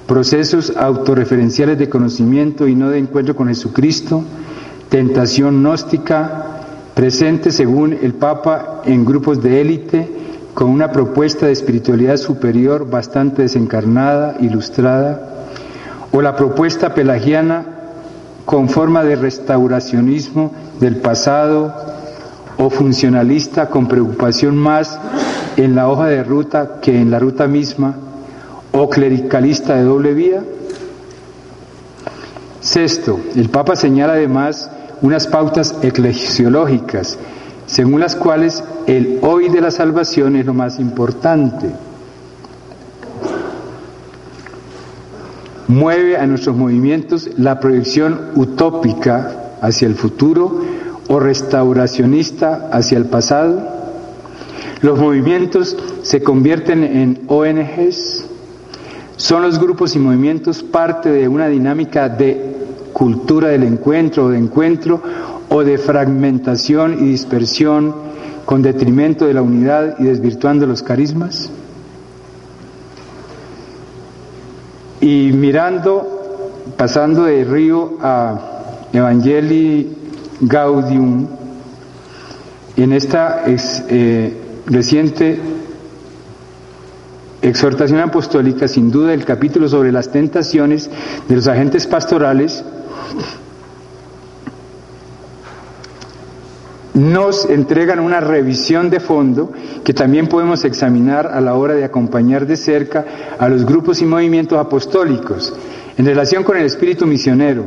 [0.08, 4.24] procesos autorreferenciales de conocimiento y no de encuentro con Jesucristo,
[4.90, 6.62] tentación gnóstica,
[6.94, 10.10] presente según el Papa en grupos de élite,
[10.54, 15.48] con una propuesta de espiritualidad superior bastante desencarnada, ilustrada,
[16.12, 17.66] o la propuesta pelagiana
[18.46, 21.74] con forma de restauracionismo del pasado
[22.58, 24.98] o funcionalista con preocupación más
[25.58, 27.96] en la hoja de ruta que en la ruta misma,
[28.76, 30.44] o clericalista de doble vía?
[32.60, 34.70] Sexto, el Papa señala además
[35.02, 37.18] unas pautas eclesiológicas,
[37.68, 41.70] según las cuales el hoy de la salvación es lo más importante.
[45.68, 50.62] Mueve a nuestros movimientos la proyección utópica hacia el futuro
[51.08, 53.62] o restauracionista hacia el pasado.
[54.82, 58.35] Los movimientos se convierten en ONGs.
[59.26, 62.58] Son los grupos y movimientos parte de una dinámica de
[62.94, 65.02] cultura del encuentro o de encuentro
[65.50, 67.96] o de fragmentación y dispersión
[68.46, 71.50] con detrimento de la unidad y desvirtuando los carismas?
[75.02, 79.92] Y mirando, pasando de Río a Evangelii
[80.42, 81.26] Gaudium,
[82.78, 85.55] en esta eh, reciente
[87.50, 90.90] exhortación apostólica, sin duda el capítulo sobre las tentaciones
[91.28, 92.64] de los agentes pastorales,
[96.94, 99.52] nos entregan una revisión de fondo
[99.84, 103.06] que también podemos examinar a la hora de acompañar de cerca
[103.38, 105.54] a los grupos y movimientos apostólicos
[105.98, 107.66] en relación con el espíritu misionero.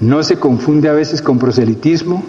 [0.00, 2.22] ¿No se confunde a veces con proselitismo?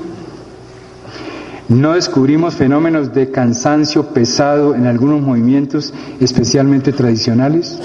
[1.72, 7.80] ¿No descubrimos fenómenos de cansancio pesado en algunos movimientos especialmente tradicionales?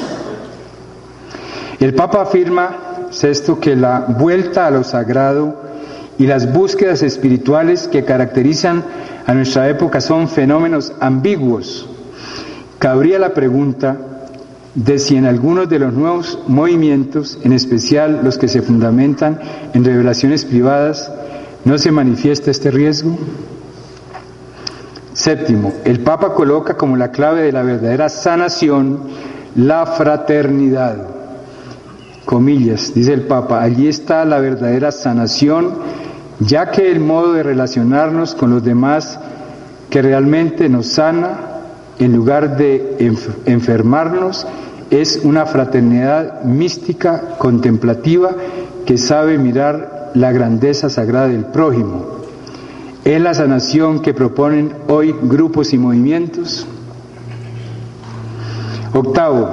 [1.78, 5.62] El Papa afirma, sexto, que la vuelta a lo sagrado
[6.18, 8.82] y las búsquedas espirituales que caracterizan
[9.24, 11.88] a nuestra época son fenómenos ambiguos.
[12.80, 13.98] Cabría la pregunta
[14.74, 19.38] de si en algunos de los nuevos movimientos, en especial los que se fundamentan
[19.74, 21.08] en revelaciones privadas,
[21.64, 23.16] no se manifiesta este riesgo.
[25.16, 29.04] Séptimo, el Papa coloca como la clave de la verdadera sanación
[29.54, 30.98] la fraternidad.
[32.26, 35.72] Comillas, dice el Papa, allí está la verdadera sanación
[36.38, 39.18] ya que el modo de relacionarnos con los demás
[39.88, 41.38] que realmente nos sana,
[41.98, 42.98] en lugar de
[43.46, 44.46] enfermarnos,
[44.90, 48.32] es una fraternidad mística, contemplativa,
[48.84, 52.25] que sabe mirar la grandeza sagrada del prójimo.
[53.06, 56.66] Es la sanación que proponen hoy grupos y movimientos.
[58.92, 59.48] Octavo,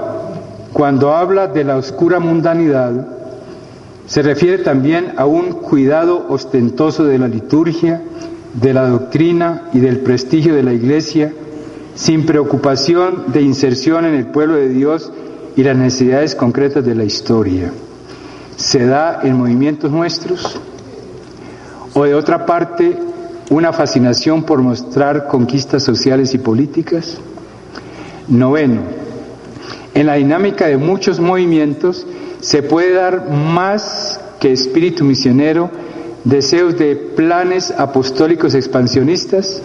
[0.74, 3.10] cuando habla de la oscura mundanidad,
[4.08, 8.02] se refiere también a un cuidado ostentoso de la liturgia,
[8.60, 11.32] de la doctrina y del prestigio de la Iglesia,
[11.94, 15.12] sin preocupación de inserción en el pueblo de Dios
[15.56, 17.72] y las necesidades concretas de la historia.
[18.56, 20.60] ¿Se da en movimientos nuestros?
[21.94, 23.13] ¿O de otra parte,
[23.50, 27.18] una fascinación por mostrar conquistas sociales y políticas?
[28.28, 28.82] Noveno,
[29.94, 32.08] en la dinámica de muchos movimientos,
[32.40, 35.70] se puede dar más que espíritu misionero,
[36.24, 39.62] deseos de planes apostólicos expansionistas.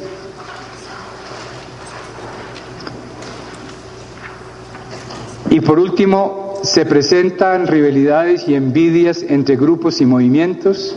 [5.51, 10.97] Y por último, se presentan rivalidades y envidias entre grupos y movimientos,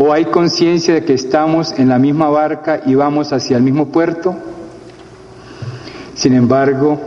[0.00, 3.88] o hay conciencia de que estamos en la misma barca y vamos hacia el mismo
[3.88, 4.36] puerto.
[6.14, 7.00] Sin embargo,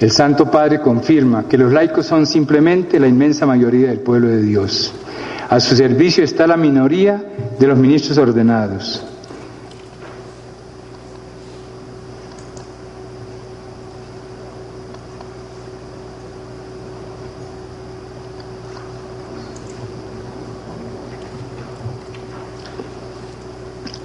[0.00, 4.40] el Santo Padre confirma que los laicos son simplemente la inmensa mayoría del pueblo de
[4.40, 4.94] Dios.
[5.50, 7.22] A su servicio está la minoría
[7.58, 9.04] de los ministros ordenados.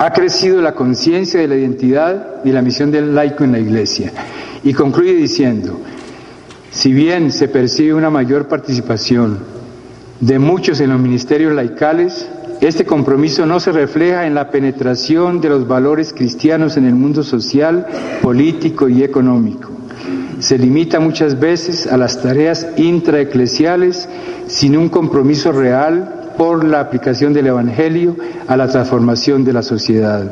[0.02, 4.12] Ha crecido la conciencia de la identidad y la misión del laico en la Iglesia.
[4.64, 5.80] Y concluye diciendo,
[6.72, 9.38] si bien se percibe una mayor participación
[10.20, 12.28] de muchos en los ministerios laicales,
[12.62, 17.22] este compromiso no se refleja en la penetración de los valores cristianos en el mundo
[17.22, 17.86] social,
[18.24, 19.70] político y económico.
[20.40, 24.10] Se limita muchas veces a las tareas intraeclesiales
[24.48, 28.16] sin un compromiso real por la aplicación del Evangelio
[28.48, 30.32] a la transformación de la sociedad.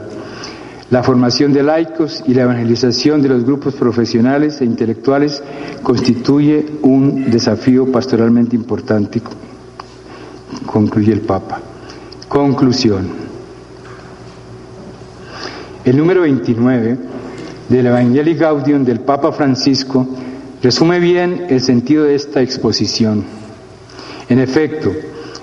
[0.90, 5.44] La formación de laicos y la evangelización de los grupos profesionales e intelectuales
[5.84, 9.22] constituye un desafío pastoralmente importante,
[10.66, 11.62] concluye el Papa.
[12.28, 13.08] Conclusión.
[15.86, 16.98] El número 29
[17.70, 20.08] del Evangelii Gaudium del Papa Francisco
[20.62, 23.24] resume bien el sentido de esta exposición.
[24.28, 24.92] En efecto,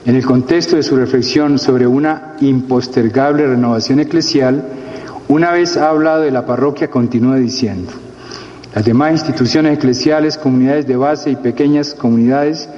[0.07, 4.65] en el contexto de su reflexión sobre una impostergable renovación eclesial,
[5.27, 7.91] una vez ha hablado de la parroquia, continúa diciendo,
[8.73, 12.69] Las demás instituciones eclesiales, comunidades de base y pequeñas comunidades,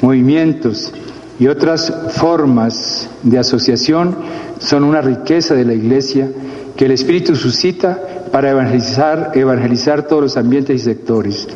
[0.00, 0.92] movimientos
[1.40, 4.16] y otras formas de asociación
[4.60, 6.30] son una riqueza de la Iglesia
[6.76, 8.00] que el Espíritu suscita
[8.30, 11.48] para evangelizar, evangelizar todos los ambientes y sectores.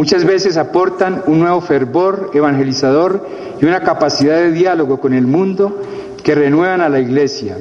[0.00, 3.22] Muchas veces aportan un nuevo fervor evangelizador
[3.60, 5.78] y una capacidad de diálogo con el mundo
[6.22, 7.58] que renuevan a la Iglesia,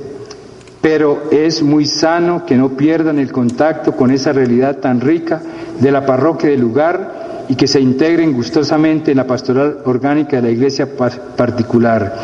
[0.79, 5.41] pero es muy sano que no pierdan el contacto con esa realidad tan rica
[5.81, 10.43] de la parroquia del lugar y que se integren gustosamente en la pastoral orgánica de
[10.43, 10.87] la iglesia
[11.35, 12.15] particular.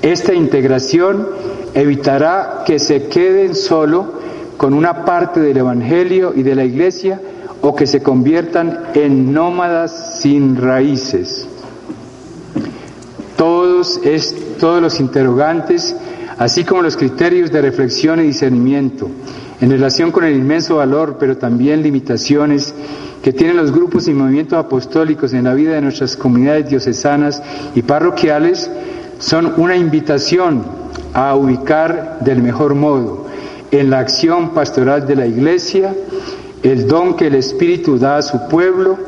[0.00, 1.28] Esta integración
[1.74, 4.14] evitará que se queden solo
[4.56, 7.20] con una parte del Evangelio y de la iglesia
[7.60, 11.46] o que se conviertan en nómadas sin raíces.
[13.36, 15.94] Todos, es, todos los interrogantes
[16.38, 19.10] así como los criterios de reflexión y discernimiento
[19.60, 22.72] en relación con el inmenso valor, pero también limitaciones
[23.22, 27.42] que tienen los grupos y movimientos apostólicos en la vida de nuestras comunidades diocesanas
[27.74, 28.70] y parroquiales,
[29.18, 30.62] son una invitación
[31.12, 33.26] a ubicar del mejor modo
[33.72, 35.92] en la acción pastoral de la Iglesia
[36.62, 38.98] el don que el Espíritu da a su pueblo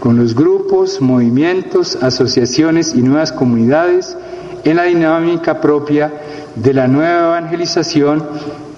[0.00, 4.16] con los grupos, movimientos, asociaciones y nuevas comunidades
[4.64, 6.12] en la dinámica propia
[6.54, 8.24] de la nueva evangelización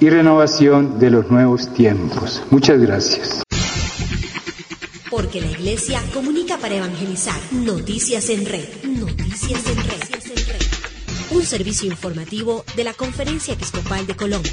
[0.01, 2.43] y renovación de los nuevos tiempos.
[2.51, 3.43] Muchas gracias.
[5.11, 7.39] Porque la Iglesia comunica para evangelizar.
[7.53, 8.69] Noticias en red.
[8.85, 10.21] Noticias en red.
[11.33, 14.53] Un servicio informativo de la Conferencia Episcopal de Colombia.